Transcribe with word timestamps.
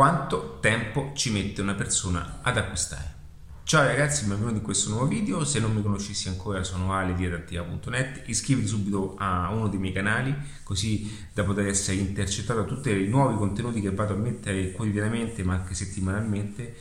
quanto 0.00 0.56
tempo 0.60 1.12
ci 1.14 1.30
mette 1.30 1.60
una 1.60 1.74
persona 1.74 2.38
ad 2.40 2.56
acquistare. 2.56 3.16
Ciao 3.64 3.84
ragazzi, 3.84 4.24
benvenuti 4.24 4.56
in 4.56 4.62
questo 4.62 4.88
nuovo 4.88 5.06
video. 5.06 5.44
Se 5.44 5.60
non 5.60 5.74
mi 5.74 5.82
conoscessi 5.82 6.28
ancora, 6.28 6.64
sono 6.64 6.94
Ale 6.94 7.12
di 7.12 7.26
adattiva.net. 7.26 8.22
Iscriviti 8.24 8.66
subito 8.66 9.16
a 9.18 9.50
uno 9.50 9.68
dei 9.68 9.78
miei 9.78 9.92
canali 9.92 10.34
così 10.62 11.28
da 11.34 11.44
poter 11.44 11.66
essere 11.66 11.98
intercettato 11.98 12.60
da 12.60 12.66
tutti 12.66 12.88
i 12.88 13.08
nuovi 13.08 13.36
contenuti 13.36 13.82
che 13.82 13.90
vado 13.90 14.14
a 14.14 14.16
mettere 14.16 14.72
quotidianamente 14.72 15.44
ma 15.44 15.56
anche 15.56 15.74
settimanalmente 15.74 16.76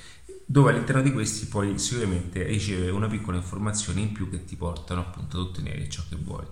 dove 0.46 0.72
all'interno 0.72 1.02
di 1.02 1.12
questi 1.12 1.48
puoi 1.48 1.78
sicuramente 1.78 2.44
ricevere 2.44 2.92
una 2.92 3.08
piccola 3.08 3.36
informazione 3.36 4.00
in 4.00 4.14
più 4.14 4.30
che 4.30 4.46
ti 4.46 4.56
portano 4.56 5.02
appunto 5.02 5.38
ad 5.38 5.48
ottenere 5.48 5.90
ciò 5.90 6.04
che 6.08 6.16
vuoi 6.16 6.46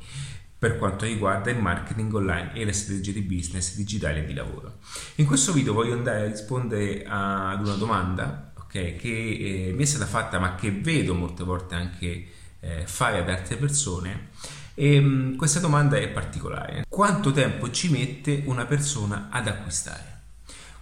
per 0.60 0.78
quanto 0.78 1.05
riguarda 1.05 1.52
il 1.52 1.60
marketing 1.60 2.14
online 2.14 2.54
e 2.54 2.66
le 2.66 2.73
strategie 2.73 3.14
di 3.14 3.21
business 3.21 3.76
digitale 3.76 4.23
e 4.23 4.26
di 4.26 4.34
lavoro. 4.34 4.78
In 5.16 5.26
questo 5.26 5.54
video 5.54 5.73
voglio 5.73 5.94
andare 5.94 6.22
a 6.22 6.28
rispondere 6.28 7.04
ad 7.08 7.60
una 7.66 7.76
domanda 7.76 8.54
okay, 8.55 8.95
che 8.95 9.67
eh, 9.70 9.73
mi 9.73 9.84
è 9.84 9.86
stata 9.86 10.05
fatta 10.05 10.40
ma 10.40 10.55
che 10.55 10.72
vedo 10.72 11.14
molte 11.14 11.44
volte 11.44 11.76
anche 11.76 12.28
eh, 12.59 12.84
fare 12.88 13.20
ad 13.20 13.30
altre 13.30 13.55
persone 13.58 14.30
e 14.73 15.00
mh, 15.00 15.05
mm, 15.05 15.36
questa 15.36 15.59
domanda 15.59 15.98
è 15.98 16.08
particolare. 16.09 16.86
Quanto 16.88 17.31
tempo 17.31 17.70
ci 17.70 17.89
mette 17.89 18.44
una 18.45 18.66
persona 18.66 19.30
ad 19.31 19.48
acquistare? 19.48 20.16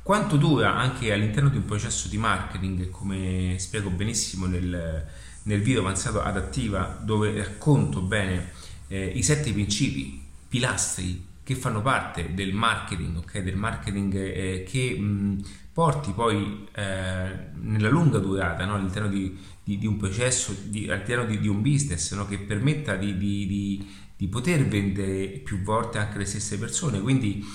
Quanto 0.02 0.38
dura 0.38 0.76
anche 0.76 1.12
all'interno 1.12 1.50
di 1.50 1.58
un 1.58 1.66
processo 1.66 2.08
di 2.08 2.18
marketing, 2.18 2.90
come 2.90 3.56
spiego 3.58 3.90
benissimo 3.90 4.46
nel, 4.46 5.04
nel 5.44 5.62
video 5.62 5.82
avanzato 5.82 6.22
adattiva, 6.22 7.00
dove 7.02 7.36
racconto 7.36 8.02
bene 8.02 8.52
eh, 8.88 9.06
i 9.06 9.24
sette 9.24 9.52
principi, 9.52 10.22
pilastri 10.48 11.34
che 11.46 11.56
fanno 11.56 11.84
parte 11.84 12.34
del 12.34 12.54
marketing, 12.54 13.18
okay? 13.18 13.44
del 13.44 13.56
marketing 13.56 14.16
eh, 14.16 14.66
che 14.68 14.98
mh, 14.98 15.46
porti 15.72 16.12
poi 16.12 16.68
eh, 16.74 17.50
nella 17.62 17.90
lunga 17.90 18.18
durata 18.18 18.66
no? 18.66 18.74
all'interno 18.74 19.08
di, 19.08 19.38
di, 19.64 19.78
di, 19.78 19.86
un 19.86 19.98
processo, 19.98 20.56
di, 20.64 20.90
all'interno 20.90 21.26
di, 21.26 21.48
un 21.48 21.62
business 21.62 22.14
no? 22.16 22.26
che 22.26 22.40
permetta 22.40 22.96
di, 22.96 23.86
poter 24.28 24.66
vendere 24.66 25.28
più 25.44 25.62
volte 25.62 26.00
anche 26.00 26.18
le 26.18 26.26
stesse 26.26 26.58
persone. 26.58 27.00
Quindi 27.00 27.46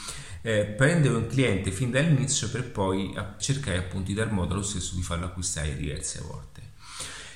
eh, 0.42 0.66
prendere 0.66 1.14
un 1.14 1.26
cliente 1.26 1.72
fin 1.72 1.90
dall'inizio 1.90 2.48
per 2.48 2.70
poi 2.70 3.12
cercare 3.38 3.78
appunto 3.78 4.06
di 4.06 4.14
dar 4.14 4.30
modo 4.30 4.54
allo 4.54 4.62
stesso 4.62 4.94
di 4.94 5.02
farlo 5.02 5.26
acquistare 5.26 5.76
diverse 5.76 6.20
volte. 6.20 6.59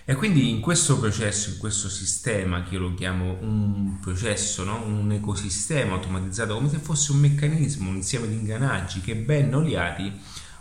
E 0.06 0.14
quindi 0.16 0.50
in 0.50 0.60
questo 0.60 0.98
processo, 0.98 1.48
in 1.48 1.56
questo 1.56 1.88
sistema, 1.88 2.62
che 2.62 2.74
io 2.74 2.80
lo 2.80 2.94
chiamo 2.94 3.38
un 3.40 3.98
processo, 4.00 4.62
no? 4.62 4.84
un 4.84 5.10
ecosistema 5.10 5.94
automatizzato, 5.94 6.52
come 6.54 6.68
se 6.68 6.76
fosse 6.76 7.12
un 7.12 7.20
meccanismo, 7.20 7.88
un 7.88 7.96
insieme 7.96 8.28
di 8.28 8.34
ingranaggi 8.34 9.00
che 9.00 9.16
ben 9.16 9.54
oliati 9.54 10.12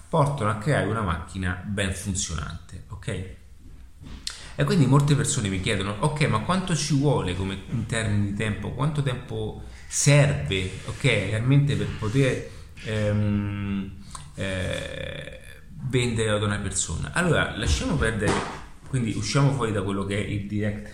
portano 0.08 0.50
a 0.50 0.56
creare 0.56 0.88
una 0.88 1.02
macchina 1.02 1.62
ben 1.66 1.94
funzionante, 1.94 2.86
ok? 2.88 3.08
E 4.56 4.64
quindi 4.64 4.86
molte 4.86 5.14
persone 5.14 5.50
mi 5.50 5.60
chiedono, 5.60 5.98
ok, 6.00 6.22
ma 6.28 6.40
quanto 6.40 6.74
ci 6.74 6.96
vuole 6.96 7.36
come 7.36 7.64
in 7.72 7.86
termini 7.86 8.28
di 8.28 8.36
tempo? 8.36 8.72
Quanto 8.72 9.04
tempo 9.04 9.64
serve, 9.88 10.72
ok, 10.86 11.04
realmente 11.04 11.76
per 11.76 11.88
poter 12.00 12.50
ehm, 12.86 13.92
eh, 14.36 15.40
vendere 15.90 16.30
ad 16.30 16.44
una 16.44 16.60
persona? 16.60 17.12
Allora, 17.12 17.58
lasciamo 17.58 17.96
perdere 17.96 18.63
quindi 18.94 19.16
usciamo 19.18 19.52
fuori 19.54 19.72
da 19.72 19.82
quello 19.82 20.06
che 20.06 20.24
è 20.24 20.28
il 20.28 20.46
direct, 20.46 20.88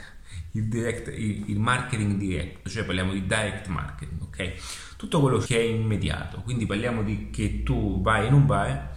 il, 0.51 0.69
direct, 0.69 1.09
il, 1.09 1.49
il 1.49 1.59
marketing 1.59 2.13
diretto, 2.17 2.69
cioè 2.69 2.85
parliamo 2.85 3.11
di 3.11 3.23
direct 3.23 3.67
marketing, 3.67 4.21
ok? 4.21 4.53
Tutto 4.95 5.19
quello 5.19 5.37
che 5.39 5.57
è 5.57 5.63
immediato, 5.63 6.39
quindi 6.43 6.65
parliamo 6.65 7.03
di 7.03 7.27
che 7.29 7.61
tu 7.63 8.01
vai 8.01 8.27
in 8.27 8.33
un 8.35 8.45
bar 8.45 8.95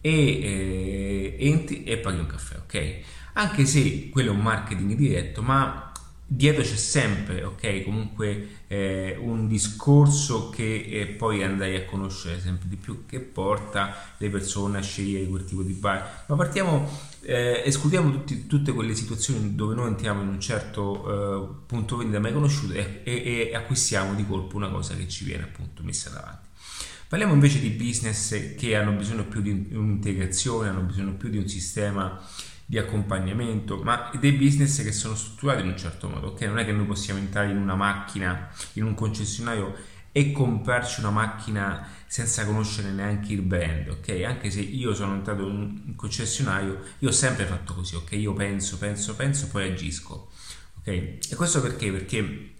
e 0.00 0.12
eh, 0.12 1.36
entri 1.36 1.82
e 1.82 1.98
paghi 1.98 2.20
un 2.20 2.26
caffè, 2.26 2.58
ok? 2.58 2.98
Anche 3.32 3.66
se 3.66 4.08
quello 4.10 4.30
è 4.30 4.34
un 4.34 4.42
marketing 4.42 4.94
diretto, 4.94 5.42
ma 5.42 5.90
dietro 6.24 6.62
c'è 6.62 6.76
sempre, 6.76 7.42
ok, 7.42 7.82
comunque 7.82 8.48
eh, 8.68 9.16
un 9.20 9.48
discorso 9.48 10.48
che 10.48 10.86
eh, 10.88 11.06
poi 11.06 11.42
andrai 11.42 11.74
a 11.74 11.84
conoscere 11.86 12.38
sempre 12.38 12.68
di 12.68 12.76
più, 12.76 13.04
che 13.04 13.18
porta 13.18 14.14
le 14.18 14.28
persone 14.30 14.78
a 14.78 14.80
scegliere 14.80 15.26
quel 15.26 15.44
tipo 15.44 15.62
di 15.62 15.72
bar. 15.72 16.24
Ma 16.28 16.36
partiamo, 16.36 16.88
eh, 17.26 17.62
escludiamo 17.64 18.10
tutti, 18.10 18.46
tutte 18.46 18.72
quelle 18.72 18.94
situazioni 18.94 19.54
dove 19.54 19.74
noi 19.74 19.88
entriamo 19.88 20.22
in 20.22 20.28
un 20.28 20.40
certo 20.40 21.52
eh, 21.52 21.64
punto 21.66 21.96
vendita 21.96 22.20
mai 22.20 22.32
conosciuto 22.32 22.74
e, 22.74 23.02
e, 23.04 23.48
e 23.50 23.54
acquistiamo 23.54 24.14
di 24.14 24.26
colpo 24.26 24.56
una 24.56 24.68
cosa 24.68 24.94
che 24.94 25.08
ci 25.08 25.24
viene 25.24 25.44
appunto 25.44 25.82
messa 25.82 26.10
davanti. 26.10 26.48
Parliamo 27.08 27.34
invece 27.34 27.60
di 27.60 27.70
business 27.70 28.54
che 28.56 28.76
hanno 28.76 28.92
bisogno 28.92 29.24
più 29.24 29.40
di 29.40 29.50
un'integrazione, 29.72 30.68
hanno 30.68 30.80
bisogno 30.80 31.14
più 31.14 31.28
di 31.28 31.38
un 31.38 31.48
sistema 31.48 32.20
di 32.66 32.78
accompagnamento, 32.78 33.82
ma 33.82 34.10
dei 34.18 34.32
business 34.32 34.82
che 34.82 34.92
sono 34.92 35.14
strutturati 35.14 35.62
in 35.62 35.68
un 35.68 35.76
certo 35.76 36.08
modo, 36.08 36.28
ok? 36.28 36.40
Non 36.42 36.58
è 36.58 36.64
che 36.64 36.72
noi 36.72 36.86
possiamo 36.86 37.20
entrare 37.20 37.50
in 37.50 37.58
una 37.58 37.74
macchina, 37.74 38.48
in 38.74 38.84
un 38.84 38.94
concessionario 38.94 39.74
e 40.10 40.32
comprarci 40.32 41.00
una 41.00 41.10
macchina 41.10 41.86
senza 42.14 42.46
conoscere 42.46 42.92
neanche 42.92 43.32
il 43.32 43.42
brand, 43.42 43.88
ok? 43.88 44.22
Anche 44.24 44.48
se 44.48 44.60
io 44.60 44.94
sono 44.94 45.14
entrato 45.14 45.48
in 45.48 45.94
concessionario, 45.96 46.78
io 47.00 47.08
ho 47.08 47.12
sempre 47.12 47.44
fatto 47.44 47.74
così, 47.74 47.96
ok? 47.96 48.12
Io 48.12 48.32
penso, 48.34 48.78
penso, 48.78 49.16
penso, 49.16 49.48
poi 49.48 49.68
agisco, 49.68 50.30
ok? 50.78 50.86
E 50.86 51.34
questo 51.34 51.60
perché? 51.60 51.90
Perché 51.90 52.52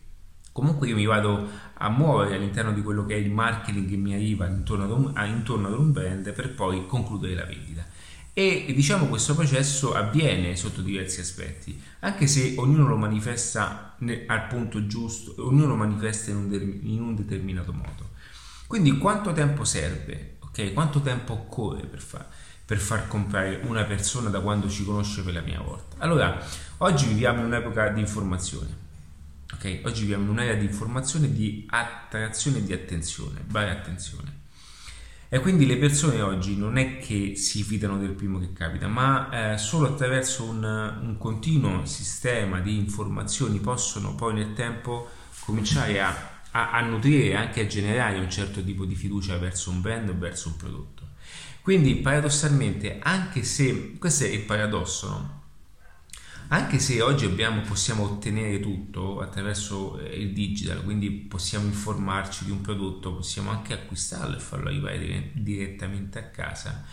comunque 0.50 0.88
io 0.88 0.96
mi 0.96 1.04
vado 1.04 1.48
a 1.72 1.88
muovere 1.88 2.34
all'interno 2.34 2.72
di 2.72 2.82
quello 2.82 3.06
che 3.06 3.14
è 3.14 3.18
il 3.18 3.30
marketing 3.30 3.88
che 3.88 3.94
mi 3.94 4.12
arriva 4.12 4.48
intorno 4.48 4.82
ad 4.82 4.90
un, 4.90 5.12
intorno 5.24 5.68
ad 5.68 5.74
un 5.74 5.92
brand 5.92 6.32
per 6.32 6.52
poi 6.52 6.84
concludere 6.88 7.34
la 7.34 7.44
vendita 7.44 7.86
e 8.32 8.72
diciamo 8.74 9.06
questo 9.06 9.36
processo 9.36 9.94
avviene 9.94 10.56
sotto 10.56 10.80
diversi 10.80 11.20
aspetti, 11.20 11.80
anche 12.00 12.26
se 12.26 12.54
ognuno 12.56 12.88
lo 12.88 12.96
manifesta 12.96 13.94
al 14.26 14.46
punto 14.48 14.88
giusto, 14.88 15.36
ognuno 15.46 15.68
lo 15.68 15.76
manifesta 15.76 16.32
in 16.32 16.38
un, 16.38 16.78
in 16.82 17.00
un 17.00 17.14
determinato 17.14 17.72
modo. 17.72 18.13
Quindi 18.66 18.96
quanto 18.98 19.32
tempo 19.32 19.64
serve? 19.64 20.36
Ok, 20.40 20.72
quanto 20.72 21.00
tempo 21.00 21.32
occorre 21.32 21.86
per, 21.86 22.00
fa- 22.00 22.26
per 22.64 22.78
far 22.78 23.08
comprare 23.08 23.60
una 23.64 23.84
persona 23.84 24.30
da 24.30 24.40
quando 24.40 24.68
ci 24.68 24.84
conosce 24.84 25.22
per 25.22 25.34
la 25.34 25.42
prima 25.42 25.62
volta? 25.62 25.96
Allora, 25.98 26.40
oggi 26.78 27.06
viviamo 27.06 27.40
in 27.40 27.46
un'epoca 27.46 27.88
di 27.88 28.00
informazione. 28.00 28.82
Ok, 29.52 29.80
oggi 29.84 30.00
viviamo 30.02 30.24
in 30.24 30.30
un'era 30.30 30.54
di 30.54 30.64
informazione, 30.64 31.32
di 31.32 31.66
attrazione 31.68 32.58
e 32.58 32.64
di 32.64 32.72
attenzione, 32.72 33.44
vai 33.48 33.70
attenzione. 33.70 34.42
E 35.28 35.40
quindi 35.40 35.66
le 35.66 35.78
persone 35.78 36.20
oggi 36.20 36.56
non 36.56 36.76
è 36.76 36.98
che 36.98 37.34
si 37.34 37.64
fidano 37.64 37.98
del 37.98 38.12
primo 38.12 38.38
che 38.38 38.52
capita, 38.52 38.86
ma 38.86 39.54
eh, 39.54 39.58
solo 39.58 39.88
attraverso 39.88 40.44
un, 40.44 40.62
un, 40.62 41.16
continuo 41.18 41.84
sistema 41.86 42.60
di 42.60 42.78
informazioni 42.78 43.58
possono 43.58 44.14
poi 44.14 44.34
nel 44.34 44.52
tempo 44.52 45.08
cominciare 45.40 46.00
a, 46.00 46.14
a, 46.56 46.70
a 46.70 46.80
nutrire 46.80 47.30
e 47.30 47.34
anche 47.34 47.62
a 47.62 47.66
generare 47.66 48.18
un 48.18 48.30
certo 48.30 48.62
tipo 48.62 48.84
di 48.84 48.94
fiducia 48.94 49.36
verso 49.38 49.70
un 49.70 49.80
brand 49.80 50.08
o 50.08 50.16
verso 50.16 50.48
un 50.48 50.56
prodotto. 50.56 51.02
Quindi 51.60 51.96
paradossalmente, 51.96 52.98
anche 53.00 53.42
se 53.42 53.94
questo 53.98 54.24
è 54.24 54.28
il 54.28 54.42
paradosso, 54.42 55.08
no? 55.08 55.42
anche 56.48 56.78
se 56.78 57.00
oggi 57.00 57.24
abbiamo, 57.24 57.62
possiamo 57.62 58.04
ottenere 58.04 58.60
tutto 58.60 59.20
attraverso 59.20 59.98
eh, 59.98 60.14
il 60.14 60.32
digital, 60.32 60.84
quindi 60.84 61.10
possiamo 61.10 61.64
informarci 61.64 62.44
di 62.44 62.50
un 62.50 62.60
prodotto, 62.60 63.14
possiamo 63.14 63.50
anche 63.50 63.72
acquistarlo 63.72 64.36
e 64.36 64.40
farlo 64.40 64.68
arrivare 64.68 65.30
direttamente 65.32 66.18
a 66.18 66.24
casa, 66.24 66.84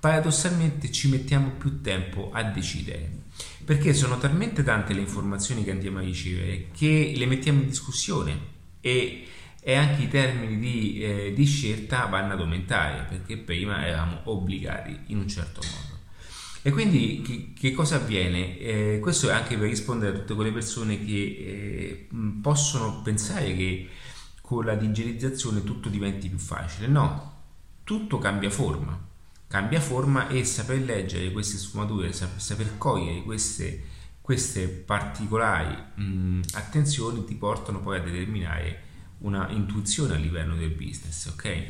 paradossalmente 0.00 0.90
ci 0.90 1.08
mettiamo 1.08 1.50
più 1.50 1.80
tempo 1.80 2.30
a 2.32 2.42
decidere 2.42 3.22
perché 3.64 3.94
sono 3.94 4.18
talmente 4.18 4.62
tante 4.62 4.92
le 4.92 5.00
informazioni 5.00 5.64
che 5.64 5.70
andiamo 5.70 5.98
a 5.98 6.02
ricevere 6.02 6.68
che 6.72 7.14
le 7.16 7.26
mettiamo 7.26 7.60
in 7.60 7.68
discussione 7.68 8.52
e, 8.84 9.26
e 9.60 9.74
anche 9.74 10.02
i 10.02 10.08
termini 10.08 10.58
di, 10.58 11.02
eh, 11.02 11.32
di 11.34 11.46
scelta 11.46 12.04
vanno 12.04 12.34
ad 12.34 12.40
aumentare 12.40 13.06
perché 13.08 13.38
prima 13.38 13.86
eravamo 13.86 14.20
obbligati 14.24 14.98
in 15.06 15.16
un 15.16 15.26
certo 15.26 15.62
modo. 15.62 16.02
E 16.60 16.70
quindi 16.70 17.22
che, 17.22 17.52
che 17.58 17.72
cosa 17.72 17.96
avviene? 17.96 18.58
Eh, 18.58 18.98
questo 19.00 19.30
è 19.30 19.32
anche 19.32 19.56
per 19.56 19.68
rispondere 19.68 20.14
a 20.14 20.18
tutte 20.18 20.34
quelle 20.34 20.52
persone 20.52 21.02
che 21.02 21.12
eh, 21.12 22.08
possono 22.42 23.00
pensare 23.00 23.56
che 23.56 23.88
con 24.42 24.66
la 24.66 24.74
digitalizzazione 24.74 25.64
tutto 25.64 25.88
diventi 25.88 26.28
più 26.28 26.38
facile. 26.38 26.86
No, 26.86 27.32
tutto 27.84 28.18
cambia 28.18 28.50
forma. 28.50 28.98
Cambia 29.46 29.80
forma 29.80 30.28
e 30.28 30.44
saper 30.44 30.82
leggere 30.82 31.32
queste 31.32 31.56
sfumature, 31.56 32.12
saper, 32.12 32.40
saper 32.40 32.76
cogliere 32.76 33.22
queste, 33.22 33.82
queste 34.24 34.68
particolari 34.68 35.76
mh, 35.96 36.40
attenzioni 36.54 37.26
ti 37.26 37.34
portano 37.34 37.80
poi 37.80 37.98
a 37.98 38.00
determinare 38.00 38.82
una 39.18 39.50
intuizione 39.50 40.14
a 40.14 40.16
livello 40.16 40.56
del 40.56 40.70
business, 40.70 41.26
ok? 41.26 41.64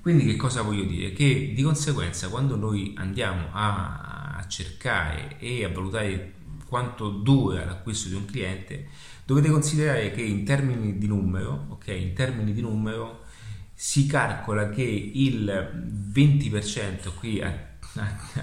Quindi 0.00 0.24
che 0.26 0.34
cosa 0.34 0.62
voglio 0.62 0.82
dire? 0.82 1.12
Che 1.12 1.52
di 1.54 1.62
conseguenza 1.62 2.28
quando 2.28 2.56
noi 2.56 2.92
andiamo 2.96 3.50
a, 3.52 4.34
a 4.36 4.48
cercare 4.48 5.38
e 5.38 5.62
a 5.62 5.68
valutare 5.68 6.32
quanto 6.66 7.08
dura 7.10 7.64
l'acquisto 7.64 8.08
di 8.08 8.16
un 8.16 8.24
cliente, 8.24 8.88
dovete 9.24 9.48
considerare 9.48 10.10
che 10.10 10.22
in 10.22 10.44
termini 10.44 10.98
di 10.98 11.06
numero, 11.06 11.66
ok, 11.68 11.86
in 11.86 12.14
termini 12.14 12.52
di 12.52 12.62
numero 12.62 13.26
si 13.72 14.06
calcola 14.06 14.70
che 14.70 14.82
il 14.82 15.46
20%, 16.12 17.14
qui 17.14 17.40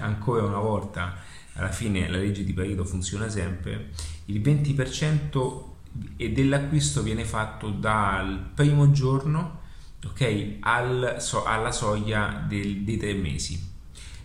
ancora 0.00 0.44
una 0.44 0.60
volta 0.60 1.32
alla 1.54 1.70
fine 1.70 2.08
la 2.08 2.18
legge 2.18 2.44
di 2.44 2.52
Pareto 2.52 2.84
funziona 2.84 3.28
sempre, 3.28 3.90
il 4.26 4.40
20% 4.40 5.72
dell'acquisto 6.16 7.02
viene 7.02 7.24
fatto 7.24 7.70
dal 7.70 8.50
primo 8.54 8.90
giorno 8.90 9.62
ok, 10.04 10.56
al, 10.60 11.16
so, 11.18 11.44
alla 11.44 11.72
soglia 11.72 12.44
del, 12.46 12.82
dei 12.82 12.96
tre 12.96 13.14
mesi. 13.14 13.72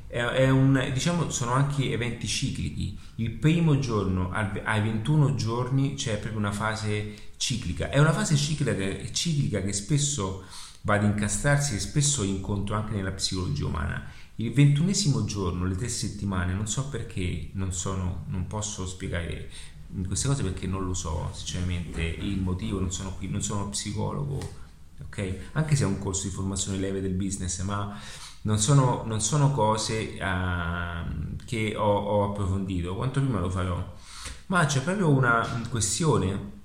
È, 0.07 0.17
è 0.17 0.49
un, 0.49 0.89
diciamo, 0.91 1.29
sono 1.29 1.53
anche 1.53 1.91
eventi 1.91 2.27
ciclici. 2.27 2.97
Il 3.15 3.31
primo 3.31 3.79
giorno 3.79 4.31
al, 4.31 4.61
ai 4.63 4.81
21 4.81 5.35
giorni 5.35 5.93
c'è 5.93 6.17
proprio 6.17 6.39
una 6.39 6.51
fase 6.51 7.13
ciclica. 7.37 7.89
È 7.89 7.99
una 7.99 8.13
fase 8.13 8.35
ciclica 8.35 8.73
ciclica 9.11 9.61
che 9.61 9.73
spesso 9.73 10.45
va 10.81 10.95
ad 10.95 11.03
incastrarsi 11.03 11.75
e 11.75 11.79
spesso 11.79 12.23
incontro 12.23 12.75
anche 12.75 12.93
nella 12.95 13.11
psicologia 13.11 13.65
umana. 13.65 14.11
Il 14.35 14.53
ventunesimo 14.53 15.25
giorno, 15.25 15.65
le 15.65 15.75
tre 15.75 15.89
settimane, 15.89 16.53
non 16.53 16.67
so 16.67 16.87
perché, 16.87 17.49
non, 17.53 17.73
sono, 17.73 18.25
non 18.27 18.47
posso 18.47 18.87
spiegare 18.87 19.49
queste 20.05 20.27
cose 20.27 20.43
perché 20.43 20.67
non 20.67 20.85
lo 20.85 20.93
so, 20.93 21.29
sinceramente, 21.33 22.01
il 22.01 22.39
motivo, 22.39 22.79
non 22.79 22.91
sono 22.91 23.15
qui, 23.15 23.27
non 23.27 23.41
sono 23.41 23.69
psicologo, 23.69 24.39
ok? 25.01 25.35
Anche 25.53 25.75
se 25.75 25.83
è 25.83 25.87
un 25.87 25.99
corso 25.99 26.27
di 26.27 26.33
formazione 26.33 26.77
leve 26.77 27.01
del 27.01 27.13
business, 27.13 27.61
ma 27.63 27.99
non 28.43 28.59
sono, 28.59 29.03
non 29.05 29.19
sono 29.19 29.51
cose 29.51 30.17
uh, 30.21 31.35
che 31.45 31.75
ho, 31.75 31.97
ho, 31.97 32.29
approfondito, 32.29 32.95
quanto 32.95 33.19
prima 33.19 33.39
lo 33.39 33.49
farò. 33.49 33.95
Ma 34.47 34.65
c'è 34.65 34.81
proprio 34.81 35.09
una 35.09 35.65
questione 35.69 36.57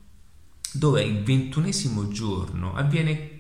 dove 0.73 1.03
il 1.03 1.23
ventunesimo 1.23 2.09
giorno 2.09 2.75
avviene 2.75 3.34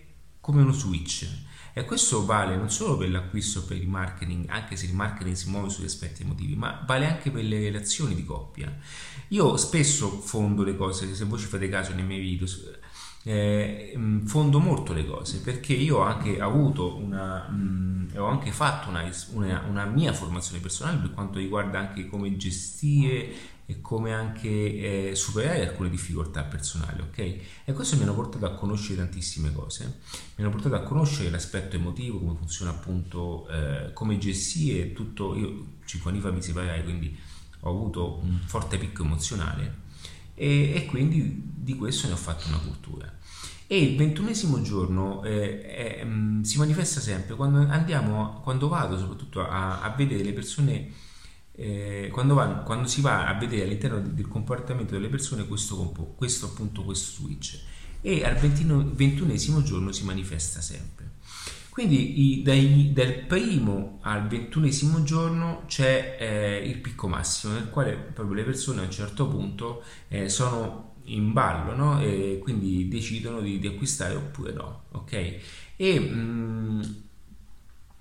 come 0.44 0.61
uno 0.61 0.73
switch. 0.73 1.26
E 1.73 1.87
questo 1.87 2.26
vale 2.26 2.55
non 2.55 2.70
solo 2.70 2.99
per 2.99 3.08
l'acquisto, 3.11 3.64
per 3.64 3.79
il 3.79 3.88
marketing, 3.88 4.46
anche 4.50 4.76
se 4.76 4.85
il 4.85 4.94
marketing 4.94 5.35
si 5.35 5.49
muove 5.49 5.70
sugli 5.70 5.87
aspetti 5.87 6.20
emotivi, 6.20 6.55
ma 6.55 6.85
vale 6.87 7.08
anche 7.08 7.31
per 7.31 7.44
le 7.44 7.58
relazioni 7.58 8.14
di 8.14 8.26
coppia. 8.26 8.70
Io 9.29 9.56
spesso 9.56 10.11
fondo 10.20 10.62
le 10.62 10.76
cose, 10.76 11.12
se 11.14 11.25
voi 11.25 11.38
ci 11.38 11.46
fate 11.46 11.69
caso 11.70 11.94
nei 11.94 12.05
miei 12.05 12.20
video, 12.20 12.46
eh, 13.23 13.94
mm, 13.96 14.26
fondo 14.26 14.61
molto 14.61 14.93
le 14.93 15.06
cose 15.06 15.41
perché 15.41 15.73
io 15.73 15.96
ho 15.96 16.02
anche 16.02 16.38
avuto 16.41 16.94
una 16.97 17.49
mh, 17.49 18.08
mm, 18.12 18.17
ho 18.19 18.26
anche 18.26 18.52
fatto 18.52 18.90
una, 18.90 19.11
una, 19.32 19.64
una, 19.67 19.85
mia 19.87 20.12
formazione 20.12 20.61
personale 20.61 20.99
per 20.99 21.12
quanto 21.12 21.38
riguarda 21.38 21.79
anche 21.79 22.06
come 22.06 22.37
gestire 22.37 23.32
e 23.66 23.81
come 23.81 24.12
anche 24.12 25.11
eh, 25.11 25.14
superare 25.14 25.66
alcune 25.66 25.88
difficoltà 25.88 26.43
personali 26.43 27.00
ok? 27.00 27.19
E 27.64 27.72
questo 27.72 27.96
mi 27.96 28.02
hanno 28.02 28.14
portato 28.14 28.44
a 28.44 28.55
conoscere 28.55 28.96
tantissime 28.96 29.52
cose. 29.52 30.00
Mi 30.37 30.44
hanno 30.44 30.50
portato 30.50 30.75
a 30.75 30.82
conoscere 30.82 31.31
l'aspetto 31.31 31.76
emotivo 31.76 32.19
come 32.19 32.37
funziona 32.37 32.72
appunto 32.72 33.49
eh, 33.49 33.93
come 33.93 34.19
gestire 34.19 34.93
tutto. 34.93 35.34
Io 35.37 35.66
5 35.84 36.11
anni 36.11 36.20
fa 36.20 36.31
mi 36.31 36.43
separai 36.43 36.82
quindi 36.82 37.16
ho 37.61 37.70
avuto 37.70 38.20
un 38.22 38.38
forte 38.44 38.76
picco 38.76 39.02
emozionale 39.02 39.82
e, 40.34 40.75
e 40.75 40.84
quindi 40.87 41.43
di 41.55 41.75
questo 41.76 42.06
ne 42.06 42.12
ho 42.12 42.16
fatto 42.16 42.49
una 42.49 42.58
cultura. 42.58 43.12
E 43.66 43.82
il 43.82 43.96
ventunesimo 43.96 44.61
giorno 44.61 45.25
eh, 45.25 46.02
eh, 46.02 46.44
si 46.44 46.58
manifesta 46.58 47.00
sempre 47.00 47.34
quando 47.34 47.66
andiamo, 47.66 48.40
quando 48.43 48.69
vado 48.69 48.99
soprattutto 48.99 49.40
a, 49.40 49.81
a 49.81 49.88
vedere 49.96 50.22
le 50.22 50.32
persone, 50.34 50.90
eh, 51.56 52.08
quando, 52.12 52.34
va, 52.34 52.46
quando, 52.58 52.88
si 52.88 53.00
va 53.00 53.26
a 53.26 53.38
vedere 53.38 53.64
all'interno 53.64 54.00
del 54.00 54.28
comportamento 54.28 54.92
delle 54.92 55.08
persone 55.08 55.46
questo, 55.46 55.76
questo 56.16 56.46
appunto 56.46 56.82
questo 56.82 57.22
switch. 57.22 57.60
E 58.00 58.24
al 58.24 58.36
ventunesimo 58.36 59.62
giorno 59.62 59.90
si 59.92 60.04
manifesta 60.04 60.60
sempre. 60.60 61.12
Quindi 61.74 62.38
i, 62.38 62.42
dai, 62.42 62.92
dal 62.92 63.24
primo 63.26 63.98
al 64.02 64.28
ventunesimo 64.28 65.02
giorno 65.02 65.64
c'è 65.66 66.16
eh, 66.20 66.68
il 66.68 66.78
picco 66.78 67.08
massimo 67.08 67.54
nel 67.54 67.68
quale 67.68 67.96
proprio 67.96 68.36
le 68.36 68.44
persone 68.44 68.82
a 68.82 68.84
un 68.84 68.92
certo 68.92 69.26
punto 69.26 69.82
eh, 70.06 70.28
sono 70.28 70.92
in 71.06 71.32
ballo 71.32 71.74
no? 71.74 72.00
e 72.00 72.38
quindi 72.40 72.86
decidono 72.86 73.40
di, 73.40 73.58
di, 73.58 73.66
acquistare 73.66 74.14
oppure 74.14 74.52
no. 74.52 74.84
Ok? 74.92 75.40
E 75.76 75.98
mh, 75.98 76.14
mm, 76.14 76.82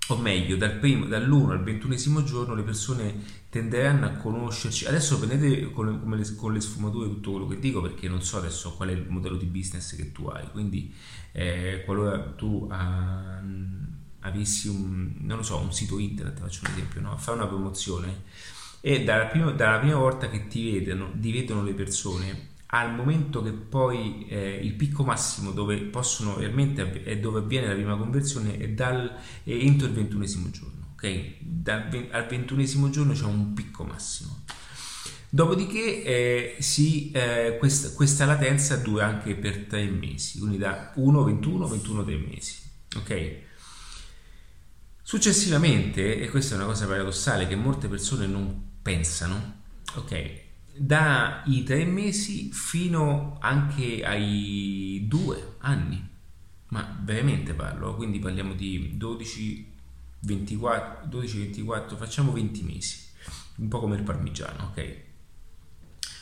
o 0.08 0.16
meglio, 0.16 0.56
dal 0.56 0.78
primo, 0.78 1.06
dall'1 1.06 1.50
al 1.50 1.62
ventunesimo 1.62 2.22
giorno 2.24 2.54
le 2.54 2.62
persone 2.62 3.14
tenderanno 3.48 4.06
a 4.06 4.10
conoscerci. 4.10 4.86
Adesso 4.86 5.18
prendete 5.18 5.70
con 5.70 5.86
le, 6.16 6.34
con 6.34 6.52
le, 6.52 6.60
sfumature 6.60 7.08
tutto 7.08 7.30
quello 7.30 7.46
che 7.46 7.58
dico 7.58 7.80
perché 7.80 8.08
non 8.08 8.22
so 8.22 8.36
adesso 8.36 8.74
qual 8.74 8.90
è 8.90 8.92
il 8.92 9.06
modello 9.08 9.36
di 9.36 9.46
business 9.46 9.96
che 9.96 10.12
tu 10.12 10.26
hai. 10.26 10.50
Quindi, 10.50 10.92
eh, 11.32 11.82
qualora 11.84 12.18
tu 12.36 12.66
ah, 12.70 13.40
avessi 14.20 14.68
un, 14.68 15.38
so, 15.40 15.58
un 15.58 15.72
sito 15.72 15.98
internet, 15.98 16.38
faccio 16.38 16.60
un 16.66 16.72
esempio, 16.72 17.00
no? 17.00 17.16
fai 17.16 17.34
una 17.34 17.46
promozione 17.46 18.22
e 18.80 19.02
dalla 19.02 19.26
prima, 19.26 19.50
dalla 19.52 19.78
prima 19.78 19.96
volta 19.96 20.28
che 20.28 20.46
ti 20.46 20.72
vedono, 20.72 21.10
ti 21.18 21.32
vedono 21.32 21.62
le 21.62 21.72
persone 21.72 22.52
al 22.74 22.92
momento 22.92 23.40
che 23.40 23.52
poi 23.52 24.26
eh, 24.28 24.58
il 24.60 24.74
picco 24.74 25.04
massimo 25.04 25.52
dove 25.52 25.76
possono 25.78 26.34
veramente 26.34 27.04
è 27.04 27.18
dove 27.18 27.38
avviene 27.38 27.68
la 27.68 27.74
prima 27.74 27.96
conversione 27.96 28.56
è, 28.58 28.68
dal, 28.70 29.16
è 29.44 29.50
entro 29.50 29.86
il 29.86 29.92
ventunesimo 29.92 30.50
giorno 30.50 30.92
ok? 30.94 31.36
Dal, 31.38 32.08
al 32.10 32.26
ventunesimo 32.26 32.90
giorno 32.90 33.12
c'è 33.12 33.24
un 33.24 33.52
picco 33.52 33.84
massimo. 33.84 34.42
Dopodiché 35.28 36.04
eh, 36.04 36.56
si, 36.60 37.10
eh, 37.12 37.56
questa, 37.58 37.92
questa, 37.92 38.24
latenza 38.24 38.76
dura 38.76 39.06
anche 39.06 39.34
per 39.34 39.66
tre 39.66 39.84
mesi 39.86 40.38
quindi 40.38 40.58
da 40.58 40.92
1 40.94 41.24
21 41.24 41.66
21 41.66 42.04
3 42.04 42.16
mesi 42.16 42.56
ok? 42.96 43.32
Successivamente 45.02 46.20
e 46.20 46.28
questa 46.28 46.54
è 46.54 46.58
una 46.58 46.66
cosa 46.66 46.86
paradossale 46.86 47.48
che 47.48 47.56
molte 47.56 47.88
persone 47.88 48.26
non 48.26 48.78
pensano 48.80 49.62
ok 49.94 50.43
dai 50.76 51.62
tre 51.62 51.84
mesi 51.84 52.50
fino 52.52 53.38
anche 53.40 54.04
ai 54.04 55.04
due 55.06 55.56
anni, 55.58 56.02
ma 56.68 56.98
veramente 57.02 57.54
parlo, 57.54 57.94
quindi 57.94 58.18
parliamo 58.18 58.54
di 58.54 58.96
12, 58.96 59.72
24, 60.20 61.06
12, 61.06 61.38
24, 61.38 61.96
facciamo 61.96 62.32
20 62.32 62.62
mesi, 62.64 62.98
un 63.56 63.68
po' 63.68 63.80
come 63.80 63.96
il 63.96 64.02
parmigiano, 64.02 64.64
ok? 64.70 65.02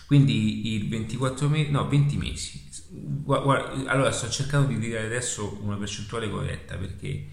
Quindi 0.07 0.75
il 0.75 0.89
24 0.89 1.49
mesi, 1.49 1.71
no, 1.71 1.89
20 1.89 2.17
mesi. 2.19 2.69
Guarda, 2.91 3.91
allora 3.91 4.11
sto 4.13 4.29
cercando 4.29 4.69
di 4.69 4.79
dire 4.79 5.07
adesso 5.07 5.59
una 5.63 5.77
percentuale 5.77 6.29
corretta 6.29 6.77
perché 6.77 7.29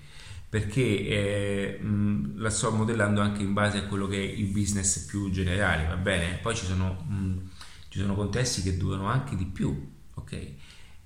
perché 0.49 0.81
eh, 0.81 1.79
mh, 1.79 2.39
la 2.39 2.49
sto 2.49 2.71
modellando 2.71 3.21
anche 3.21 3.43
in 3.43 3.53
base 3.53 3.77
a 3.77 3.83
quello 3.83 4.07
che 4.07 4.18
è 4.18 4.31
il 4.31 4.47
business 4.47 5.06
più 5.06 5.29
generale, 5.29 5.87
va 5.87 5.95
bene? 5.95 6.39
Poi 6.41 6.56
ci 6.56 6.65
sono, 6.65 6.94
mh, 7.07 7.49
ci 7.89 7.99
sono 7.99 8.15
contesti 8.15 8.61
che 8.63 8.75
durano 8.77 9.06
anche 9.06 9.35
di 9.35 9.45
più, 9.45 9.91
ok? 10.15 10.47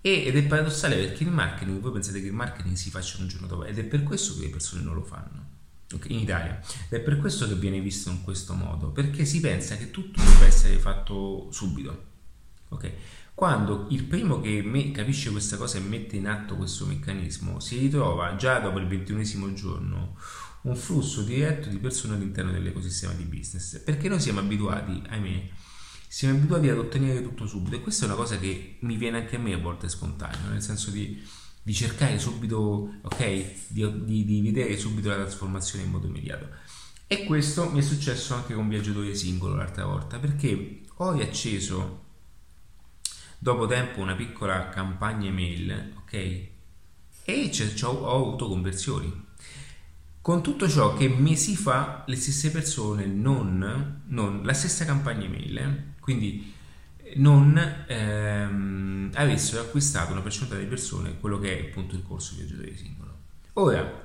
ed 0.06 0.36
è 0.36 0.44
paradossale 0.44 0.98
perché 0.98 1.24
il 1.24 1.30
marketing, 1.30 1.80
voi 1.80 1.94
pensate 1.94 2.20
che 2.20 2.28
il 2.28 2.34
marketing 2.34 2.76
si 2.76 2.90
faccia 2.90 3.22
un 3.22 3.30
giorno 3.30 3.48
dopo 3.48 3.64
ed 3.64 3.80
è 3.80 3.86
per 3.86 4.04
questo 4.04 4.36
che 4.36 4.42
le 4.42 4.50
persone 4.50 4.84
non 4.84 4.96
lo 4.96 5.02
fanno 5.02 5.52
in 6.08 6.20
Italia 6.20 6.60
ed 6.90 7.00
è 7.00 7.02
per 7.02 7.20
questo 7.20 7.48
che 7.48 7.56
viene 7.56 7.80
visto 7.80 8.10
in 8.10 8.22
questo 8.22 8.54
modo 8.54 8.90
perché 8.90 9.24
si 9.24 9.40
pensa 9.40 9.78
che 9.78 9.92
tutto 9.92 10.22
debba 10.22 10.46
essere 10.46 10.78
fatto 10.78 11.48
subito 11.52 12.04
ok 12.68 12.92
quando 13.34 13.88
il 13.90 14.04
primo 14.04 14.40
che 14.40 14.92
capisce 14.94 15.32
questa 15.32 15.58
cosa 15.58 15.78
e 15.78 15.82
mette 15.82 16.16
in 16.16 16.28
atto 16.28 16.56
questo 16.56 16.86
meccanismo 16.86 17.60
si 17.60 17.80
ritrova 17.80 18.36
già 18.36 18.60
dopo 18.60 18.78
il 18.78 18.88
ventunesimo 18.88 19.52
giorno 19.54 20.16
un 20.62 20.76
flusso 20.76 21.24
diretto 21.24 21.68
di 21.68 21.78
persone 21.78 22.16
all'interno 22.16 22.52
dell'ecosistema 22.52 23.14
di 23.14 23.24
business 23.24 23.80
perché 23.80 24.08
noi 24.08 24.20
siamo 24.20 24.40
abituati, 24.40 25.02
ahimè, 25.10 25.50
siamo 26.08 26.38
abituati 26.38 26.70
ad 26.70 26.78
ottenere 26.78 27.24
tutto 27.24 27.48
subito 27.48 27.76
e 27.76 27.82
questa 27.82 28.06
è 28.06 28.08
una 28.08 28.16
cosa 28.16 28.38
che 28.38 28.78
mi 28.82 28.98
viene 28.98 29.18
anche 29.18 29.36
a 29.38 29.40
me 29.40 29.54
a 29.54 29.58
volte 29.58 29.90
spontanea, 29.90 30.50
nel 30.50 30.62
senso 30.62 30.92
di, 30.92 31.22
di 31.62 31.74
cercare 31.74 32.20
subito, 32.20 33.00
ok, 33.02 33.54
di, 33.68 34.06
di, 34.06 34.26
di, 34.26 34.42
vedere 34.42 34.78
subito 34.78 35.10
la 35.10 35.16
trasformazione 35.16 35.86
in 35.86 35.92
modo 35.92 36.06
immediato. 36.06 36.50
E 37.08 37.26
questo 37.26 37.70
mi 37.72 37.80
è 37.80 37.82
successo 37.82 38.36
anche 38.36 38.54
con 38.54 38.70
Viaggiatore 38.70 39.16
Singolo 39.16 39.56
l'altra 39.56 39.86
volta 39.86 40.20
perché 40.20 40.82
ho 40.98 41.12
riacceso 41.12 42.04
dopo 43.44 43.68
tempo 43.68 44.00
una 44.00 44.16
piccola 44.16 44.70
campagna 44.70 45.28
email, 45.28 45.96
ok? 45.98 46.14
E 47.26 47.52
ho, 47.82 47.88
ho 47.90 48.16
avuto 48.16 48.48
conversioni. 48.48 49.26
Con 50.22 50.42
tutto 50.42 50.70
ciò 50.70 50.94
che 50.94 51.10
mesi 51.10 51.58
fa 51.58 52.06
le 52.08 52.16
stesse 52.16 52.52
persone 52.52 53.06
non, 53.06 54.04
non 54.08 54.46
la 54.46 54.54
stessa 54.54 54.86
campagna 54.86 55.26
email, 55.26 55.58
eh? 55.58 55.84
quindi 56.00 56.54
non 57.16 57.84
ehm, 57.86 59.12
avessero 59.14 59.62
acquistato 59.64 60.14
una 60.14 60.22
percentuale 60.22 60.64
di 60.64 60.70
persone 60.70 61.20
quello 61.20 61.38
che 61.38 61.60
è 61.60 61.70
appunto 61.70 61.96
il 61.96 62.04
corso 62.08 62.36
viaggiatore 62.38 62.78
singolo. 62.78 63.18
Ora, 63.56 64.03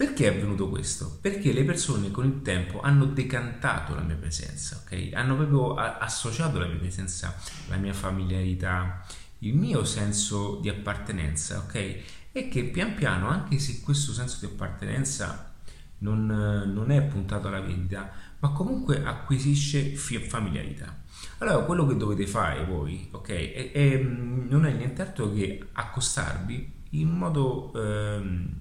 perché 0.00 0.24
è 0.24 0.34
avvenuto 0.34 0.70
questo? 0.70 1.18
Perché 1.20 1.52
le 1.52 1.62
persone 1.64 2.10
con 2.10 2.24
il 2.24 2.40
tempo 2.40 2.80
hanno 2.80 3.04
decantato 3.04 3.94
la 3.94 4.00
mia 4.00 4.16
presenza, 4.16 4.82
ok? 4.82 5.10
Hanno 5.12 5.36
proprio 5.36 5.74
associato 5.74 6.58
la 6.58 6.66
mia 6.66 6.78
presenza, 6.78 7.36
la 7.68 7.76
mia 7.76 7.92
familiarità, 7.92 9.04
il 9.40 9.54
mio 9.54 9.84
senso 9.84 10.58
di 10.62 10.70
appartenenza, 10.70 11.58
ok? 11.58 12.02
e 12.32 12.48
che 12.48 12.64
pian 12.64 12.94
piano, 12.94 13.28
anche 13.28 13.58
se 13.58 13.80
questo 13.80 14.12
senso 14.12 14.38
di 14.40 14.46
appartenenza 14.46 15.52
non, 15.98 16.24
non 16.26 16.90
è 16.90 17.02
puntato 17.02 17.48
alla 17.48 17.60
vendita, 17.60 18.10
ma 18.38 18.52
comunque 18.52 19.04
acquisisce 19.04 19.96
familiarità. 19.96 21.02
Allora, 21.38 21.64
quello 21.64 21.86
che 21.86 21.98
dovete 21.98 22.26
fare 22.26 22.64
voi, 22.64 23.06
ok, 23.10 23.28
è, 23.28 23.72
è, 23.72 23.98
non 23.98 24.64
è 24.64 24.72
nient'altro 24.72 25.30
che 25.32 25.68
accostarvi 25.72 26.78
in 26.90 27.08
modo, 27.08 27.72
ehm, 27.74 28.52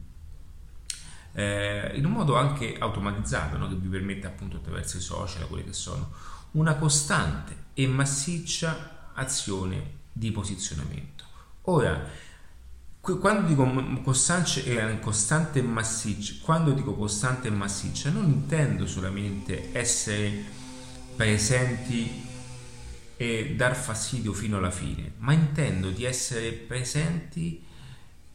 eh, 1.40 1.92
in 1.96 2.04
un 2.04 2.12
modo 2.12 2.36
anche 2.36 2.76
automatizzato, 2.78 3.58
no? 3.58 3.70
che 3.70 3.76
vi 3.76 3.88
permette 3.88 4.28
appunto 4.28 4.58
attraverso 4.58 4.98
i 4.98 5.02
social, 5.02 5.48
quelli 5.48 5.64
che 5.64 5.74
sono, 5.74 6.12
una 6.52 6.76
costante 6.76 7.68
e 7.74 7.88
massiccia 7.88 9.12
azione 9.14 9.98
di 10.12 10.32
posizionamento. 10.32 11.24
Ora, 11.64 12.28
quando 13.00 13.48
dico 13.48 14.02
costante 14.04 14.66
e, 14.66 15.00
costante 15.00 15.62
massiccia, 15.62 16.36
quando 16.42 16.72
dico 16.72 16.94
costante 16.94 17.48
e 17.48 17.52
massiccia, 17.52 18.10
non 18.10 18.26
intendo 18.26 18.86
solamente 18.86 19.70
essere 19.72 20.44
presenti 21.16 22.28
e 23.16 23.56
dar 23.56 23.76
fastidio 23.78 24.34
fino 24.34 24.58
alla 24.58 24.72
fine, 24.72 25.14
ma 25.20 25.32
intendo 25.32 25.90
di 25.90 26.04
essere 26.04 26.52
presenti 26.52 27.64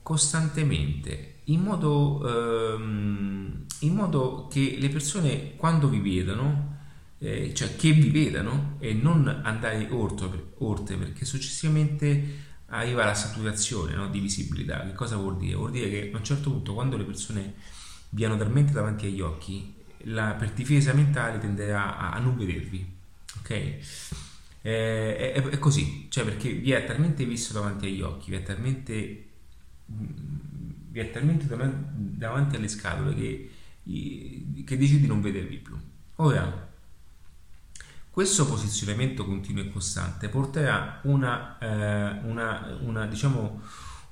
costantemente 0.03 1.34
in 1.45 1.61
modo, 1.61 2.75
ehm, 2.75 3.65
in 3.81 3.95
modo 3.95 4.49
che 4.51 4.77
le 4.79 4.89
persone 4.89 5.57
quando 5.57 5.89
vi 5.89 6.01
vedono 6.01 6.73
eh, 7.19 7.55
cioè 7.55 7.75
che 7.77 7.93
vi 7.93 8.11
vedano 8.11 8.77
e 8.81 8.93
non 8.93 9.27
andare 9.45 9.89
oltre 9.91 10.97
perché 10.97 11.25
successivamente 11.25 12.53
arriva 12.67 13.05
la 13.05 13.15
saturazione 13.15 13.95
no, 13.95 14.09
di 14.09 14.21
visibilità. 14.21 14.85
Che 14.85 14.93
cosa 14.93 15.17
vuol 15.17 15.39
dire? 15.39 15.55
Vuol 15.55 15.71
dire 15.71 15.89
che 15.89 16.11
a 16.13 16.17
un 16.17 16.25
certo 16.25 16.51
punto 16.51 16.75
quando 16.75 16.97
le 16.97 17.05
persone 17.05 17.55
vi 18.11 18.25
hanno 18.25 18.37
talmente 18.37 18.73
davanti 18.73 19.07
agli 19.07 19.21
occhi, 19.21 19.73
la, 20.05 20.33
per 20.33 20.53
difesa 20.53 20.93
mentale 20.93 21.39
tenderà 21.39 21.97
a, 21.97 22.13
a 22.13 22.19
non 22.19 22.37
vedervi. 22.37 22.87
Ok? 23.39 23.51
Eh, 23.51 25.17
è, 25.33 25.43
è, 25.43 25.59
così, 25.59 26.07
cioè 26.11 26.25
perché 26.25 26.51
vi 26.51 26.73
è 26.73 26.85
talmente 26.85 27.25
visto 27.25 27.53
davanti 27.53 27.87
agli 27.87 28.01
occhi, 28.01 28.31
vi 28.31 28.37
è 28.37 28.43
talmente, 28.43 29.25
vi 30.95 31.01
è 31.01 31.11
talmente 31.11 31.47
davanti 31.49 32.55
alle 32.55 32.69
scatole 32.69 33.17
che, 33.17 33.51
che 34.65 34.79
decidi 34.79 35.01
di 35.01 35.07
non 35.09 35.21
vedervi 35.21 35.57
più. 35.57 35.77
Ora, 36.17 36.71
questo 38.11 38.47
posizionamento 38.47 39.25
continuo 39.25 39.65
e 39.65 39.73
costante 39.73 40.29
porterà 40.29 41.01
una, 41.03 41.59
eh, 41.59 42.21
una, 42.29 42.79
una 42.83 43.07
diciamo, 43.07 43.61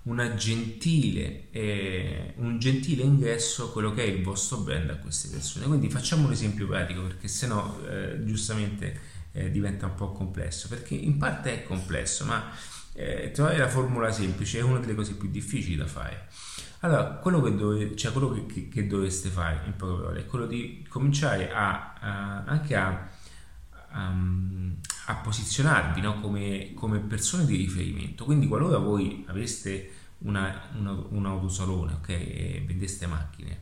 una 0.02 0.34
gentile, 0.34 1.52
eh, 1.52 2.34
un 2.38 2.58
gentile 2.58 3.04
ingresso 3.04 3.66
a 3.66 3.70
quello 3.70 3.94
che 3.94 4.02
è 4.02 4.08
il 4.08 4.24
vostro 4.24 4.56
brand 4.56 4.90
a 4.90 4.96
queste 4.96 5.28
persone. 5.28 5.66
Quindi 5.66 5.88
facciamo 5.88 6.26
un 6.26 6.32
esempio 6.32 6.66
pratico 6.66 7.02
perché 7.02 7.28
sennò 7.28 7.78
eh, 7.88 8.24
giustamente 8.24 8.98
eh, 9.30 9.52
diventa 9.52 9.86
un 9.86 9.94
po' 9.94 10.10
complesso, 10.10 10.66
perché 10.66 10.96
in 10.96 11.16
parte 11.16 11.62
è 11.62 11.62
complesso, 11.62 12.24
ma 12.24 12.50
eh, 12.94 13.30
trovare 13.32 13.56
la 13.58 13.68
formula 13.68 14.10
semplice 14.10 14.58
è 14.58 14.62
una 14.62 14.80
delle 14.80 14.96
cose 14.96 15.14
più 15.14 15.30
difficili 15.30 15.76
da 15.76 15.86
fare. 15.86 16.26
Allora, 16.84 17.04
quello 17.04 17.40
che, 17.40 17.54
dove, 17.54 17.96
cioè 17.96 18.12
quello 18.12 18.32
che, 18.32 18.46
che, 18.46 18.68
che 18.68 18.86
dovreste 18.86 19.28
fare 19.28 19.60
in 19.66 19.76
poche 19.76 20.00
parole 20.00 20.20
è 20.20 20.26
quello 20.26 20.46
di 20.46 20.84
cominciare 20.88 21.52
a, 21.52 21.94
a, 22.00 22.44
anche 22.44 22.74
a 22.74 23.08
um, 23.94 24.76
a 25.06 25.14
posizionarvi 25.16 26.00
no? 26.00 26.20
come, 26.20 26.72
come, 26.74 26.98
persone 26.98 27.44
di 27.44 27.56
riferimento. 27.56 28.24
Quindi 28.24 28.46
qualora 28.46 28.78
voi 28.78 29.24
aveste 29.28 29.90
una, 30.18 30.68
una, 30.76 30.96
un 31.08 31.26
autosalone 31.26 31.94
okay, 31.94 32.22
e 32.22 32.64
vendeste 32.66 33.06
macchine 33.06 33.58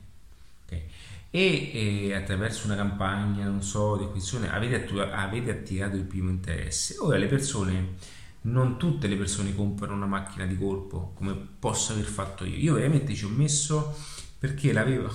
okay, 0.67 0.85
e, 1.31 1.71
e, 2.09 2.15
attraverso 2.15 2.67
una 2.67 2.77
campagna, 2.77 3.47
non 3.47 3.63
so, 3.63 3.97
di 3.97 4.05
acquisizione 4.05 4.51
avete, 4.53 4.87
avete 5.11 5.51
attirato 5.51 5.97
il 5.97 6.05
primo 6.05 6.29
interesse, 6.29 6.97
ora 6.99 7.17
le 7.17 7.27
persone 7.27 7.95
non 8.43 8.79
tutte 8.79 9.07
le 9.07 9.17
persone 9.17 9.55
comprano 9.55 9.95
una 9.95 10.07
macchina 10.07 10.47
di 10.47 10.57
colpo 10.57 11.13
come 11.15 11.35
posso 11.35 11.93
aver 11.93 12.05
fatto 12.05 12.45
io. 12.45 12.57
Io 12.57 12.75
veramente 12.75 13.15
ci 13.15 13.25
ho 13.25 13.29
messo 13.29 13.97
perché 14.39 14.73
l'avevo, 14.73 15.13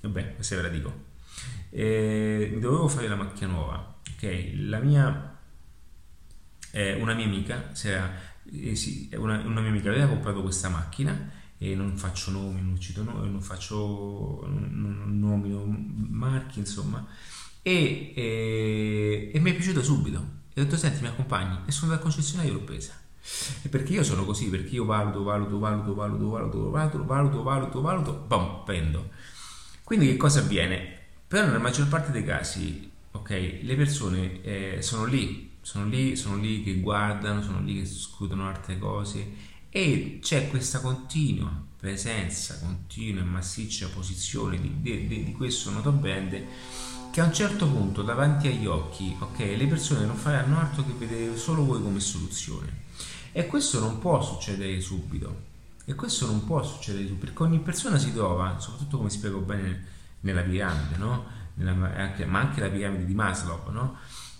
vabbè, 0.00 0.34
questa 0.34 0.56
ve 0.56 0.62
la 0.62 0.68
dico, 0.68 1.04
eh, 1.70 2.56
dovevo 2.60 2.88
fare 2.88 3.08
la 3.08 3.16
macchina 3.16 3.50
nuova 3.50 3.94
ok, 4.16 4.52
la 4.60 4.80
mia, 4.80 5.38
eh, 6.72 6.94
una 6.94 7.14
mia 7.14 7.26
amica, 7.26 7.70
era, 7.82 8.10
eh, 8.50 8.74
sì, 8.74 9.10
una, 9.14 9.38
una, 9.44 9.60
mia 9.60 9.70
amica 9.70 9.90
aveva 9.90 10.06
comprato 10.08 10.42
questa 10.42 10.68
macchina 10.68 11.32
e 11.58 11.74
non 11.74 11.96
faccio 11.96 12.30
nomi, 12.30 12.62
non 12.62 12.80
cito 12.80 13.02
nomi, 13.02 13.30
non 13.30 13.42
faccio 13.42 14.46
nomi, 14.46 15.52
marchi, 16.08 16.60
insomma, 16.60 17.06
e, 17.62 18.12
e, 18.14 19.30
e 19.32 19.40
mi 19.40 19.50
è 19.50 19.54
piaciuta 19.54 19.82
subito. 19.82 20.44
E 20.56 20.62
ho 20.62 20.64
detto, 20.64 20.78
senti, 20.78 21.02
mi 21.02 21.08
accompagni? 21.08 21.58
E 21.66 21.70
sono 21.70 21.90
dal 21.90 22.00
concessionario 22.00 22.54
l'ho 22.54 22.64
presa. 22.64 22.94
E 23.60 23.68
perché 23.68 23.92
io 23.92 24.02
sono 24.02 24.24
così, 24.24 24.48
perché 24.48 24.70
io 24.70 24.86
valuto, 24.86 25.22
valuto, 25.22 25.58
valuto, 25.58 25.94
valuto, 25.94 26.30
valuto, 26.30 26.70
valuto, 26.70 27.04
valuto, 27.04 27.42
valuto, 27.42 27.80
valuto, 27.82 28.12
bam, 28.26 28.62
prendo. 28.64 29.10
Quindi 29.84 30.06
che 30.06 30.16
cosa 30.16 30.40
avviene? 30.40 30.94
Però 31.28 31.44
nella 31.44 31.58
maggior 31.58 31.88
parte 31.88 32.10
dei 32.10 32.24
casi 32.24 32.94
ok? 33.16 33.58
Le 33.62 33.74
persone 33.74 34.42
eh, 34.42 34.82
sono 34.82 35.04
lì, 35.04 35.50
sono 35.60 35.86
lì, 35.86 36.16
sono 36.16 36.36
lì 36.36 36.62
che 36.62 36.80
guardano, 36.80 37.42
sono 37.42 37.60
lì 37.60 37.74
che 37.74 37.82
discutono 37.82 38.48
altre 38.48 38.78
cose 38.78 39.54
e 39.68 40.20
c'è 40.22 40.48
questa 40.48 40.80
continua 40.80 41.64
presenza, 41.76 42.58
continua 42.58 43.22
e 43.22 43.24
massiccia 43.24 43.88
posizione 43.88 44.60
di, 44.60 44.80
di, 44.80 45.24
di 45.24 45.32
questo 45.32 45.70
noto 45.70 45.92
brand 45.92 46.42
che 47.16 47.22
a 47.22 47.24
un 47.24 47.32
certo 47.32 47.66
punto 47.66 48.02
davanti 48.02 48.46
agli 48.46 48.66
occhi, 48.66 49.16
ok, 49.18 49.38
le 49.38 49.66
persone 49.66 50.04
non 50.04 50.16
faranno 50.16 50.58
altro 50.58 50.84
che 50.84 50.92
vedere 50.92 51.34
solo 51.38 51.64
voi 51.64 51.82
come 51.82 51.98
soluzione. 51.98 52.84
E 53.32 53.46
questo 53.46 53.80
non 53.80 53.98
può 54.00 54.20
succedere 54.22 54.78
subito. 54.82 55.34
E 55.86 55.94
questo 55.94 56.26
non 56.26 56.44
può 56.44 56.62
succedere 56.62 57.06
subito, 57.06 57.24
perché 57.24 57.42
ogni 57.42 57.60
persona 57.60 57.96
si 57.96 58.12
trova, 58.12 58.58
soprattutto 58.58 58.98
come 58.98 59.08
spiego 59.08 59.38
bene 59.38 59.84
nella 60.20 60.42
piramide, 60.42 60.98
no? 60.98 61.24
anche, 61.96 62.26
ma 62.26 62.40
anche 62.40 62.60
la 62.60 62.68
piramide 62.68 63.06
di 63.06 63.14
Maslow, 63.14 63.70
no? 63.70 63.96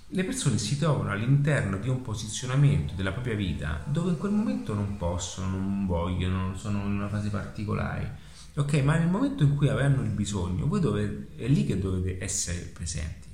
le 0.09 0.25
persone 0.25 0.59
si 0.59 0.77
trovano 0.79 1.13
all'interno 1.13 1.79
di 1.79 1.89
un 1.89 2.03
posizionamento 2.03 2.93
della 2.93 3.13
propria 3.13 3.37
vita 3.37 3.83
dove 3.87 4.11
in 4.11 4.19
quel 4.19 4.33
momento 4.33 4.75
non 4.75 4.99
possono, 4.99 5.49
non 5.49 5.87
vogliono, 5.87 6.55
sono 6.59 6.81
in 6.81 6.93
una 6.93 7.09
fase 7.09 7.31
particolare. 7.31 8.26
Ok, 8.59 8.73
ma 8.83 8.97
nel 8.97 9.09
momento 9.09 9.43
in 9.43 9.55
cui 9.55 9.69
avranno 9.69 10.01
il 10.03 10.09
bisogno, 10.09 10.67
voi 10.67 10.81
dovete, 10.81 11.37
è 11.37 11.47
lì 11.47 11.67
che 11.67 11.79
dovete 11.79 12.25
essere 12.25 12.61
presenti. 12.61 13.29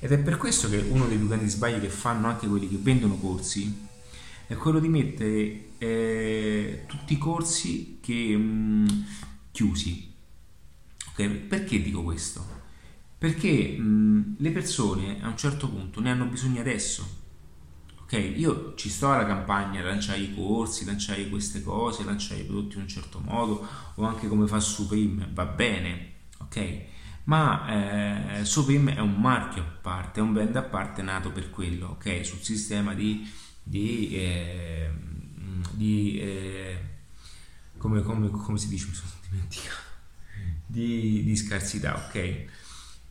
Ed 0.00 0.10
è 0.10 0.18
per 0.18 0.38
questo 0.38 0.70
che 0.70 0.78
uno 0.78 1.06
dei 1.06 1.18
più 1.18 1.26
grandi 1.26 1.50
sbagli 1.50 1.80
che 1.80 1.90
fanno 1.90 2.28
anche 2.28 2.46
quelli 2.46 2.66
che 2.66 2.78
vendono 2.80 3.16
corsi 3.18 3.86
è 4.46 4.54
quello 4.54 4.78
di 4.78 4.88
mettere 4.88 5.64
eh, 5.76 6.84
tutti 6.86 7.12
i 7.12 7.18
corsi 7.18 7.98
che, 8.00 8.34
mh, 8.34 8.40
mm, 8.40 8.86
chiusi. 9.50 10.14
Okay? 11.10 11.28
Perché 11.28 11.82
dico 11.82 12.02
questo? 12.02 12.42
Perché 13.18 13.76
mh, 13.76 14.36
le 14.38 14.50
persone 14.50 15.20
a 15.20 15.28
un 15.28 15.36
certo 15.36 15.68
punto 15.68 16.00
ne 16.00 16.10
hanno 16.10 16.24
bisogno 16.24 16.60
adesso. 16.60 17.26
Ok, 18.10 18.32
io 18.36 18.72
ci 18.74 18.88
sto 18.88 19.12
alla 19.12 19.26
campagna, 19.26 19.82
lanciare 19.82 20.20
i 20.20 20.34
corsi, 20.34 20.86
lanciare 20.86 21.28
queste 21.28 21.62
cose, 21.62 22.04
lanciare 22.04 22.40
i 22.40 22.44
prodotti 22.44 22.76
in 22.76 22.80
un 22.80 22.88
certo 22.88 23.20
modo, 23.20 23.68
o 23.96 24.04
anche 24.06 24.28
come 24.28 24.46
fa 24.46 24.60
Supreme, 24.60 25.28
va 25.34 25.44
bene, 25.44 26.12
ok? 26.38 26.80
Ma 27.24 28.38
eh, 28.38 28.44
Supreme 28.46 28.96
è 28.96 29.00
un 29.00 29.12
marchio 29.20 29.60
a 29.60 29.66
parte, 29.66 30.20
è 30.20 30.22
un 30.22 30.32
brand 30.32 30.56
a 30.56 30.62
parte 30.62 31.02
nato 31.02 31.30
per 31.32 31.50
quello, 31.50 31.88
ok? 31.88 32.24
Sul 32.24 32.38
sistema 32.38 32.94
di, 32.94 33.30
di, 33.62 34.16
eh, 34.16 34.90
di 35.72 36.18
eh, 36.18 36.78
come, 37.76 38.00
come, 38.00 38.30
come, 38.30 38.56
si 38.56 38.68
dice, 38.68 38.86
mi 38.86 38.94
sono 38.94 39.10
dimenticato, 39.28 39.82
di, 40.64 41.24
di 41.24 41.36
scarsità, 41.36 41.94
ok? 42.06 42.46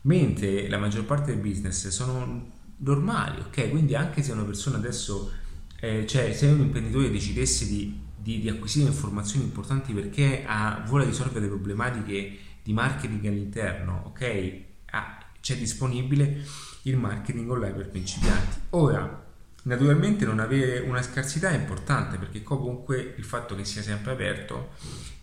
mentre 0.02 0.70
la 0.70 0.78
maggior 0.78 1.06
parte 1.06 1.34
del 1.34 1.42
business 1.42 1.88
sono 1.90 2.56
normali, 2.78 3.40
ok? 3.40 3.70
Quindi 3.70 3.96
anche 3.96 4.22
se 4.22 4.32
una 4.32 4.44
persona 4.44 4.78
adesso, 4.78 5.32
eh, 5.80 6.06
cioè 6.06 6.34
se 6.34 6.48
un 6.48 6.62
imprenditore 6.62 7.10
decidesse 7.10 7.68
di, 7.68 8.00
di, 8.16 8.40
di, 8.40 8.50
acquisire 8.50 8.88
informazioni 8.88 9.46
importanti 9.46 9.94
perché 9.94 10.44
ha, 10.46 10.84
vuole 10.86 11.06
risolvere 11.06 11.48
problematiche 11.48 12.38
di 12.62 12.74
marketing 12.74 13.26
all'interno, 13.26 14.04
ok? 14.08 14.62
Ah, 14.92 15.18
c'è 15.40 15.58
disponibile 15.58 16.44
il 16.84 16.98
marketing 16.98 17.50
online 17.50 17.74
per 17.74 17.90
principianti. 17.90 18.58
Ora, 18.72 19.26
naturalmente 19.64 20.26
non 20.26 20.40
avere 20.40 20.80
una 20.80 21.02
scarsità 21.02 21.50
è 21.50 21.56
importante 21.56 22.18
perché 22.18 22.44
comunque 22.44 23.16
il 23.18 23.24
fatto 23.24 23.56
che 23.56 23.66
sia 23.66 23.82
sempre 23.82 24.12
aperto 24.12 24.70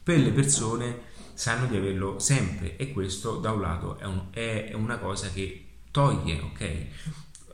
per 0.02 0.18
le 0.18 0.30
persone 0.32 1.12
sanno 1.34 1.66
di 1.66 1.76
averlo 1.76 2.18
sempre 2.18 2.76
e 2.76 2.92
questo 2.92 3.37
da 3.37 3.50
un 3.50 3.61
lato 3.61 3.99
è, 3.99 4.04
un, 4.04 4.26
è 4.30 4.73
una 4.75 4.99
cosa 4.99 5.28
che 5.30 5.66
toglie, 5.90 6.40
ok, 6.40 6.87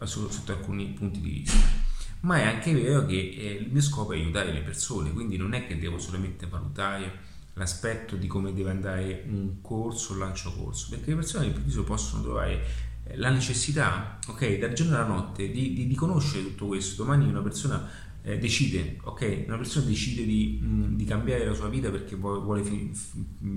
sotto, 0.06 0.52
alcuni 0.52 0.86
punti 0.88 1.20
di 1.20 1.30
vista 1.30 1.88
ma 2.20 2.38
è 2.38 2.44
anche 2.44 2.74
vero 2.74 3.06
che 3.06 3.16
eh, 3.16 3.52
il 3.62 3.70
mio 3.70 3.80
scopo 3.80 4.12
è 4.12 4.16
aiutare 4.16 4.52
le 4.52 4.60
persone, 4.60 5.10
quindi 5.10 5.36
non 5.36 5.54
è 5.54 5.66
che 5.66 5.78
devo 5.78 5.98
solamente 5.98 6.46
valutare 6.46 7.28
l'aspetto 7.54 8.16
di 8.16 8.26
come 8.26 8.52
deve 8.52 8.70
andare 8.70 9.24
un 9.26 9.60
corso, 9.62 10.12
un 10.12 10.20
lancio 10.20 10.52
corso, 10.52 10.88
perché 10.90 11.10
le 11.10 11.16
persone 11.16 11.44
all'improvviso 11.44 11.84
possono 11.84 12.22
trovare 12.22 12.64
eh, 13.04 13.16
la 13.16 13.30
necessità, 13.30 14.18
ok, 14.26 14.58
dal 14.58 14.72
giorno 14.72 14.96
alla 14.96 15.06
notte 15.06 15.50
di, 15.50 15.72
di, 15.72 15.86
di 15.86 15.94
conoscere 15.94 16.44
tutto 16.44 16.66
questo. 16.66 17.02
Domani 17.02 17.26
una 17.26 17.40
persona 17.40 17.88
eh, 18.22 18.38
decide, 18.38 18.98
ok, 19.02 19.44
una 19.46 19.56
persona 19.56 19.86
decide 19.86 20.24
di, 20.24 20.58
mh, 20.60 20.96
di, 20.96 21.04
cambiare 21.04 21.46
la 21.46 21.54
sua 21.54 21.68
vita 21.68 21.90
perché 21.90 22.16
vuole, 22.16 22.40
vuole 22.40 22.62
fi, 22.62 22.92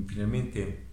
finalmente 0.05 0.91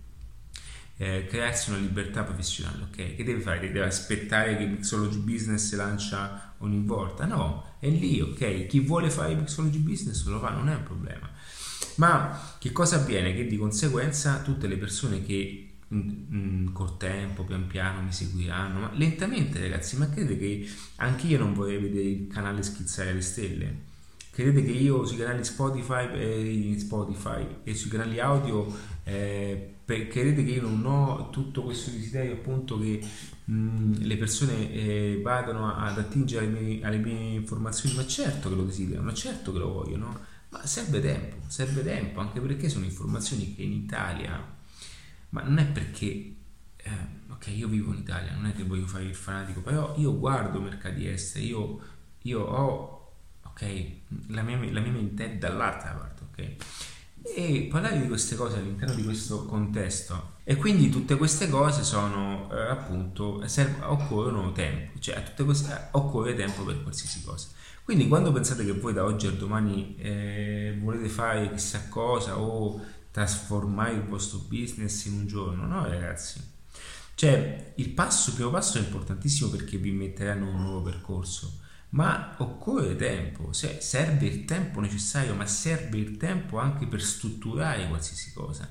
eh, 1.01 1.25
crearsi 1.27 1.71
una 1.71 1.79
libertà 1.79 2.25
professionale, 2.25 2.83
ok? 2.83 3.17
Che 3.17 3.25
deve 3.25 3.41
fare? 3.41 3.59
Deve 3.59 3.87
aspettare 3.87 4.59
che 4.59 4.67
Mixology 4.67 5.17
Business 5.17 5.75
lancia 5.75 6.53
ogni 6.59 6.83
volta? 6.85 7.25
No, 7.25 7.77
è 7.79 7.89
lì, 7.89 8.21
ok? 8.21 8.67
Chi 8.67 8.81
vuole 8.81 9.09
fare 9.09 9.35
Mixology 9.35 9.79
Business 9.79 10.23
lo 10.27 10.39
fa, 10.39 10.51
non 10.51 10.69
è 10.69 10.75
un 10.75 10.83
problema. 10.83 11.27
Ma 11.95 12.39
che 12.59 12.71
cosa 12.73 12.97
avviene? 12.97 13.35
Che 13.35 13.47
di 13.47 13.57
conseguenza 13.57 14.43
tutte 14.43 14.67
le 14.67 14.77
persone 14.77 15.25
che 15.25 15.71
col 16.73 16.97
tempo, 16.99 17.45
pian 17.45 17.67
piano 17.67 18.03
mi 18.03 18.13
seguiranno, 18.13 18.81
ma 18.81 18.91
lentamente 18.93 19.59
ragazzi, 19.59 19.97
ma 19.97 20.11
credete 20.11 20.39
che 20.39 20.69
anche 20.97 21.29
io 21.29 21.39
non 21.39 21.55
vorrei 21.55 21.79
vedere 21.79 22.09
il 22.09 22.27
canale 22.27 22.63
schizzare 22.63 23.15
le 23.15 23.23
stelle? 23.23 23.89
Credete 24.31 24.63
che 24.63 24.73
io 24.73 25.07
sui 25.07 25.17
canali 25.17 25.45
Spotify, 25.45 26.09
eh, 26.13 26.77
Spotify 26.79 27.47
e 27.65 27.75
sui 27.75 27.89
canali 27.89 28.21
audio, 28.21 28.71
eh, 29.05 29.77
per, 29.91 30.09
credete 30.09 30.45
che 30.45 30.53
io 30.53 30.63
non 30.63 30.85
ho 30.87 31.31
tutto 31.31 31.63
questo 31.63 31.91
desiderio 31.91 32.35
appunto 32.35 32.79
che 32.79 33.05
mh, 33.45 34.03
le 34.03 34.17
persone 34.17 34.73
eh, 34.73 35.21
vadano 35.23 35.75
ad 35.75 35.99
attingere 35.99 36.47
alle 36.47 36.61
mie, 36.61 36.85
alle 36.85 36.99
mie, 36.99 37.35
informazioni? 37.35 37.97
Ma 37.97 38.07
certo 38.07 38.49
che 38.49 38.55
lo 38.55 38.65
desiderano, 38.65 39.07
ma 39.07 39.15
certo 39.15 39.53
che 39.53 39.59
lo 39.59 39.73
voglio, 39.73 39.97
no? 39.97 40.21
Ma 40.51 40.65
serve 40.67 41.01
tempo, 41.01 41.37
serve 41.49 41.83
tempo, 41.83 42.21
anche 42.21 42.41
perché 42.41 42.69
sono 42.69 42.85
informazioni 42.85 43.55
che 43.55 43.63
in 43.63 43.73
Italia 43.73 44.59
ma 45.31 45.43
non 45.43 45.59
è 45.59 45.67
perché, 45.67 46.35
eh, 46.77 46.91
ok, 47.29 47.47
io 47.49 47.69
vivo 47.69 47.93
in 47.93 48.01
Italia, 48.01 48.35
non 48.35 48.47
è 48.47 48.53
che 48.53 48.65
voglio 48.65 48.87
fare 48.87 49.05
il 49.05 49.15
fanatico, 49.15 49.61
però 49.61 49.95
io 49.97 50.19
guardo 50.19 50.61
mercati 50.61 51.07
esteri, 51.07 51.47
io, 51.47 51.81
io 52.23 52.41
ho, 52.41 53.13
ok, 53.45 53.91
la 54.29 54.43
mia, 54.43 54.57
la 54.73 54.81
mia 54.81 54.91
mente 54.91 55.25
è 55.25 55.37
dall'altra 55.37 55.93
parte, 55.93 56.23
ok? 56.31 56.57
E 57.23 57.69
parlare 57.71 58.01
di 58.01 58.09
queste 58.09 58.35
cose 58.35 58.59
all'interno 58.59 58.95
di 58.95 59.05
questo 59.05 59.45
contesto. 59.47 60.39
E 60.45 60.57
quindi 60.57 60.89
tutte 60.89 61.17
queste 61.17 61.49
cose 61.49 61.85
sono 61.85 62.51
eh, 62.53 62.69
appunto 62.69 63.47
serv- 63.47 63.83
occorrono 63.85 64.53
tempo. 64.53 64.99
Cioè 64.99 65.23
tutte 65.23 65.45
queste, 65.45 65.73
eh, 65.73 65.89
occorre 65.93 66.35
tempo 66.35 66.65
per 66.65 66.83
qualsiasi 66.83 67.23
cosa. 67.23 67.49
Quindi 67.85 68.09
quando 68.09 68.33
pensate 68.33 68.65
che 68.65 68.73
voi 68.73 68.93
da 68.93 69.05
oggi 69.05 69.27
al 69.27 69.37
domani 69.37 69.97
eh, 69.99 70.77
volete 70.81 71.09
fare 71.09 71.51
chissà 71.53 71.89
cosa 71.89 72.39
o 72.39 72.81
trasformare 73.11 73.95
il 73.95 74.03
vostro 74.03 74.39
business 74.49 75.05
in 75.07 75.15
un 75.15 75.27
giorno, 75.27 75.67
no 75.67 75.87
ragazzi? 75.87 76.41
Cioè, 77.15 77.73
il 77.75 77.91
passo, 77.91 78.31
il 78.31 78.37
primo 78.37 78.51
passo 78.51 78.79
è 78.79 78.81
importantissimo 78.81 79.51
perché 79.51 79.77
vi 79.77 79.91
metteranno 79.91 80.49
un 80.49 80.63
nuovo 80.63 80.83
percorso, 80.83 81.59
ma 81.91 82.35
occorre 82.39 82.97
tempo, 82.97 83.53
cioè, 83.53 83.79
serve 83.81 84.27
il 84.27 84.45
tempo 84.45 84.81
necessario, 84.81 85.35
ma 85.35 85.47
serve 85.47 85.99
il 85.99 86.17
tempo 86.17 86.59
anche 86.59 86.87
per 86.87 87.03
strutturare 87.03 87.89
qualsiasi 87.89 88.33
cosa. 88.33 88.69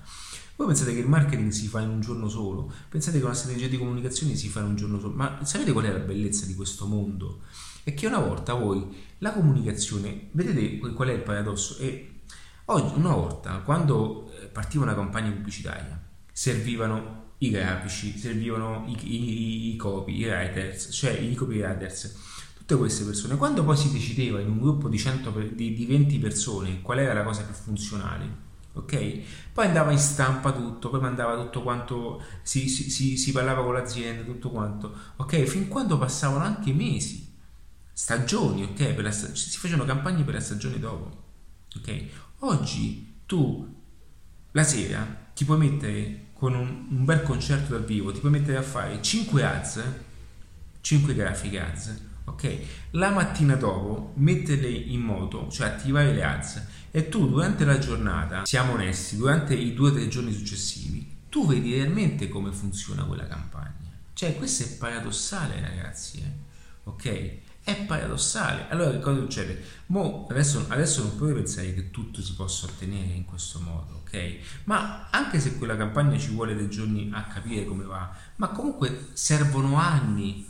Voi 0.56 0.68
pensate 0.68 0.94
che 0.94 1.00
il 1.00 1.08
marketing 1.08 1.52
si 1.52 1.68
fa 1.68 1.82
in 1.82 1.90
un 1.90 2.02
giorno 2.02 2.28
solo? 2.28 2.72
Pensate 2.90 3.20
che 3.20 3.26
una 3.26 3.34
strategia 3.34 3.68
di 3.68 3.78
comunicazione 3.78 4.36
si 4.36 4.50
fa 4.50 4.60
in 4.60 4.68
un 4.68 4.76
giorno 4.76 5.00
solo? 5.00 5.14
Ma 5.14 5.40
sapete 5.44 5.72
qual 5.72 5.86
è 5.86 5.92
la 5.92 6.00
bellezza 6.00 6.46
di 6.46 6.56
questo 6.56 6.86
mondo? 6.86 7.42
È 7.84 7.94
che 7.94 8.08
una 8.08 8.20
volta 8.20 8.54
voi 8.54 8.86
la 9.20 9.32
comunicazione, 9.32 10.30
vedete 10.32 10.78
qual 10.94 11.10
è 11.10 11.14
il 11.14 11.22
paradosso? 11.22 11.78
È 11.78 12.08
Oggi, 12.72 12.94
una 13.00 13.16
volta, 13.16 13.62
quando 13.62 14.32
eh, 14.32 14.46
partiva 14.46 14.84
una 14.84 14.94
campagna 14.94 15.32
pubblicitaria, 15.32 16.00
servivano 16.32 17.34
i 17.40 17.50
grafici, 17.50 18.16
servivano 18.16 18.86
i, 18.88 18.96
i, 19.12 19.74
i 19.74 19.76
copy, 19.76 20.20
i 20.20 20.26
writers, 20.28 20.90
cioè 20.92 21.14
i 21.14 21.34
copywriters, 21.34 22.16
tutte 22.70 22.76
queste 22.76 23.04
persone. 23.04 23.36
Quando 23.36 23.64
poi 23.64 23.76
si 23.76 23.92
decideva 23.92 24.40
in 24.40 24.48
un 24.48 24.60
gruppo 24.60 24.90
di, 24.90 25.00
100, 25.00 25.32
di, 25.54 25.74
di 25.74 25.86
20 25.88 26.20
persone 26.20 26.82
qual 26.82 27.00
era 27.00 27.14
la 27.14 27.24
cosa 27.24 27.42
più 27.42 27.54
funzionale, 27.56 28.48
ok? 28.74 29.22
Poi 29.52 29.66
andava 29.66 29.92
in 29.92 29.98
stampa 29.98 30.52
tutto, 30.52 30.92
poi 30.92 31.00
mandava 31.00 31.36
tutto 31.36 31.64
quanto, 31.64 32.22
si, 32.44 32.70
si, 32.70 32.92
si, 32.92 33.18
si 33.18 33.32
parlava 33.32 33.64
con 33.64 33.74
l'azienda, 33.74 34.24
tutto 34.24 34.52
quanto, 34.52 34.94
ok? 35.16 35.42
Fin 35.46 35.68
quando 35.68 35.98
passavano 35.98 36.44
anche 36.44 36.72
mesi, 36.72 37.34
stagioni, 37.92 38.64
ok? 38.64 38.94
La, 39.00 39.12
si 39.12 39.58
facevano 39.58 39.86
campagne 39.86 40.24
per 40.24 40.36
la 40.36 40.40
stagione 40.40 40.78
dopo, 40.78 41.24
ok? 41.76 42.04
Oggi 42.42 43.22
tu 43.26 43.78
la 44.52 44.64
sera 44.64 45.32
ti 45.34 45.44
puoi 45.44 45.58
mettere 45.58 46.28
con 46.34 46.54
un, 46.54 46.86
un 46.92 47.04
bel 47.04 47.24
concerto 47.24 47.72
dal 47.72 47.84
vivo, 47.84 48.12
ti 48.12 48.20
puoi 48.20 48.32
mettere 48.32 48.58
a 48.58 48.62
fare 48.62 49.02
5 49.02 49.44
ads, 49.44 49.84
5 50.82 51.16
grafiche 51.16 51.60
ads, 51.60 52.08
ok? 52.26 52.60
La 52.92 53.10
mattina 53.10 53.56
dopo 53.56 54.14
metterle 54.16 54.70
in 54.70 55.02
moto, 55.02 55.48
cioè 55.50 55.68
attivare 55.68 56.14
le 56.14 56.24
ads 56.24 56.66
e 56.92 57.10
tu 57.10 57.28
durante 57.28 57.66
la 57.66 57.78
giornata, 57.78 58.46
siamo 58.46 58.74
onesti, 58.74 59.18
durante 59.18 59.54
i 59.54 59.76
2-3 59.76 60.08
giorni 60.08 60.34
successivi, 60.34 61.18
tu 61.30 61.46
vedi 61.46 61.74
realmente 61.74 62.28
come 62.28 62.52
funziona 62.52 63.04
quella 63.04 63.28
campagna. 63.28 63.78
Cioè 64.14 64.36
questo 64.36 64.64
è 64.64 64.78
paradossale 64.78 65.62
ragazzi, 65.62 66.20
eh? 66.20 66.32
ok? 66.84 67.32
È 67.64 67.86
paradossale. 67.86 68.66
Allora 68.70 68.92
che 68.92 69.00
cosa 69.00 69.20
succede? 69.20 69.64
Mo, 69.88 70.28
adesso, 70.30 70.66
adesso 70.70 71.04
non 71.04 71.16
puoi 71.16 71.34
pensare 71.34 71.74
che 71.74 71.92
tutto 71.92 72.22
si 72.22 72.34
possa 72.34 72.66
ottenere 72.66 73.14
in 73.14 73.26
questo 73.26 73.60
modo, 73.60 74.02
ok? 74.02 74.64
Ma 74.66 75.10
anche 75.12 75.40
se 75.40 75.58
quella 75.58 75.78
campagna 75.78 76.18
ci 76.18 76.32
vuole 76.32 76.56
dei 76.56 76.70
giorni 76.70 77.10
a 77.14 77.24
capire 77.24 77.66
come 77.66 77.84
va, 77.84 78.14
ma 78.38 78.50
comunque 78.50 79.10
servono 79.14 79.78
anni. 79.78 80.49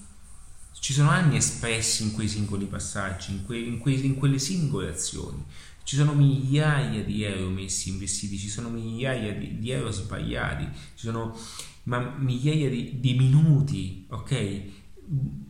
Ci 0.79 0.93
sono 0.93 1.09
anni 1.09 1.37
espressi 1.37 2.03
in 2.03 2.13
quei 2.13 2.27
singoli 2.27 2.65
passaggi, 2.65 3.31
in, 3.31 3.45
que, 3.45 3.57
in, 3.57 3.79
que, 3.79 3.91
in 3.91 4.15
quelle 4.15 4.39
singole 4.39 4.89
azioni. 4.89 5.43
Ci 5.83 5.95
sono 5.95 6.13
migliaia 6.13 7.03
di 7.03 7.23
euro 7.23 7.49
messi, 7.49 7.89
investiti, 7.89 8.37
ci 8.37 8.49
sono 8.49 8.69
migliaia 8.69 9.33
di, 9.33 9.59
di 9.59 9.71
euro 9.71 9.91
sbagliati, 9.91 10.67
ci 10.95 11.05
sono 11.05 11.35
ma, 11.83 12.15
migliaia 12.17 12.69
di, 12.69 12.99
di 12.99 13.13
minuti, 13.15 14.05
ok? 14.09 14.61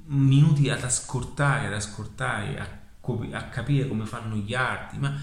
minuti 0.05 0.69
ad 0.69 0.83
ascoltare, 0.83 1.67
ad 1.67 1.73
ascoltare, 1.73 2.57
a, 2.57 3.37
a 3.37 3.43
capire 3.49 3.87
come 3.87 4.05
fanno 4.05 4.35
gli 4.35 4.53
arti, 4.53 4.97
ma 4.97 5.19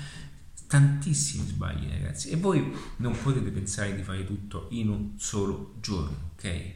tantissimi 0.67 1.47
sbagli 1.47 1.89
ragazzi 1.89 2.31
e 2.31 2.37
voi 2.37 2.73
non 2.97 3.17
potete 3.17 3.51
pensare 3.51 3.95
di 3.95 4.03
fare 4.03 4.25
tutto 4.25 4.67
in 4.71 4.89
un 4.89 5.13
solo 5.17 5.75
giorno, 5.81 6.33
ok? 6.35 6.73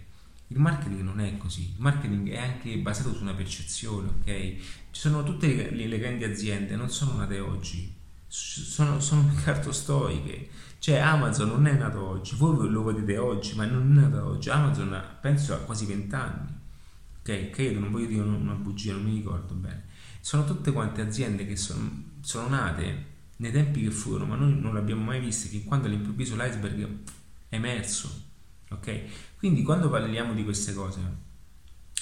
Il 0.52 0.58
marketing 0.58 1.02
non 1.02 1.20
è 1.20 1.36
così, 1.36 1.70
il 1.74 1.78
marketing 1.80 2.28
è 2.30 2.38
anche 2.38 2.76
basato 2.78 3.14
su 3.14 3.22
una 3.22 3.34
percezione, 3.34 4.08
ok? 4.08 4.24
Ci 4.90 5.00
sono 5.00 5.22
tutte 5.22 5.46
le, 5.46 5.70
le, 5.70 5.86
le 5.86 5.98
grandi 5.98 6.24
aziende, 6.24 6.74
non 6.74 6.90
sono 6.90 7.18
nate 7.18 7.38
oggi, 7.38 7.94
sono, 8.26 8.98
sono 8.98 9.30
carto 9.44 9.70
storiche, 9.70 10.48
cioè 10.80 10.96
Amazon 10.96 11.50
non 11.50 11.66
è 11.66 11.72
nato 11.74 12.04
oggi, 12.04 12.34
voi 12.34 12.68
lo 12.68 12.82
vedete 12.82 13.16
oggi, 13.16 13.54
ma 13.54 13.64
non 13.64 13.96
è 13.96 14.00
nato 14.00 14.26
oggi, 14.26 14.50
Amazon 14.50 15.00
penso 15.20 15.54
ha 15.54 15.58
quasi 15.58 15.86
vent'anni. 15.86 16.48
Ok? 17.20 17.50
Credo, 17.50 17.78
non 17.78 17.92
voglio 17.92 18.06
dire 18.06 18.22
una 18.22 18.54
bugia, 18.54 18.92
non 18.92 19.04
mi 19.04 19.14
ricordo 19.14 19.54
bene. 19.54 19.84
Sono 20.20 20.44
tutte 20.44 20.72
quante 20.72 21.00
aziende 21.00 21.46
che 21.46 21.56
sono, 21.56 22.16
sono 22.22 22.48
nate 22.48 23.06
nei 23.36 23.52
tempi 23.52 23.82
che 23.82 23.90
furono, 23.90 24.26
ma 24.26 24.34
noi 24.34 24.58
non 24.58 24.74
l'abbiamo 24.74 25.04
mai 25.04 25.20
viste, 25.20 25.48
che 25.48 25.62
quando 25.62 25.86
all'improvviso 25.86 26.34
l'iceberg 26.34 26.82
è 27.48 27.54
emerso, 27.54 28.29
ok? 28.70 29.00
Quindi 29.36 29.62
quando 29.62 29.88
parliamo 29.88 30.34
di 30.34 30.44
queste 30.44 30.74
cose 30.74 31.00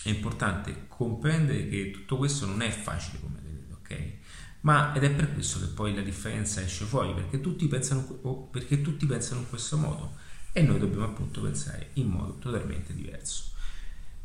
è 0.02 0.08
importante 0.08 0.86
comprendere 0.88 1.68
che 1.68 1.90
tutto 1.90 2.16
questo 2.16 2.46
non 2.46 2.62
è 2.62 2.70
facile 2.70 3.20
come 3.20 3.38
vedete, 3.42 3.72
ok? 3.72 4.12
Ma 4.60 4.94
ed 4.94 5.04
è 5.04 5.10
per 5.10 5.32
questo 5.32 5.60
che 5.60 5.66
poi 5.66 5.94
la 5.94 6.02
differenza 6.02 6.60
esce 6.60 6.84
fuori, 6.84 7.14
perché 7.14 7.40
tutti 7.40 7.66
pensano, 7.68 8.02
perché 8.50 8.80
tutti 8.80 9.06
pensano 9.06 9.40
in 9.40 9.48
questo 9.48 9.76
modo 9.76 10.14
e 10.52 10.62
noi 10.62 10.78
dobbiamo 10.78 11.04
appunto 11.04 11.40
pensare 11.40 11.90
in 11.94 12.06
modo 12.08 12.38
totalmente 12.38 12.94
diverso. 12.94 13.52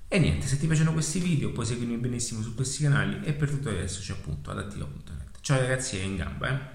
E 0.07 0.19
niente, 0.19 0.47
se 0.47 0.59
ti 0.59 0.67
piacciono 0.67 0.93
questi 0.93 1.19
video 1.19 1.51
puoi 1.51 1.65
seguirmi 1.65 1.97
benissimo 1.97 2.41
su 2.41 2.53
questi 2.53 2.83
canali 2.83 3.25
e 3.25 3.33
per 3.33 3.49
tutto 3.49 3.69
il 3.69 3.77
resto 3.77 3.99
c'è 3.99 4.13
appunto 4.13 4.51
adattiva.net. 4.51 5.39
Ciao 5.41 5.59
ragazzi 5.59 5.99
e 5.99 6.03
in 6.03 6.15
gamba 6.15 6.49
eh! 6.49 6.72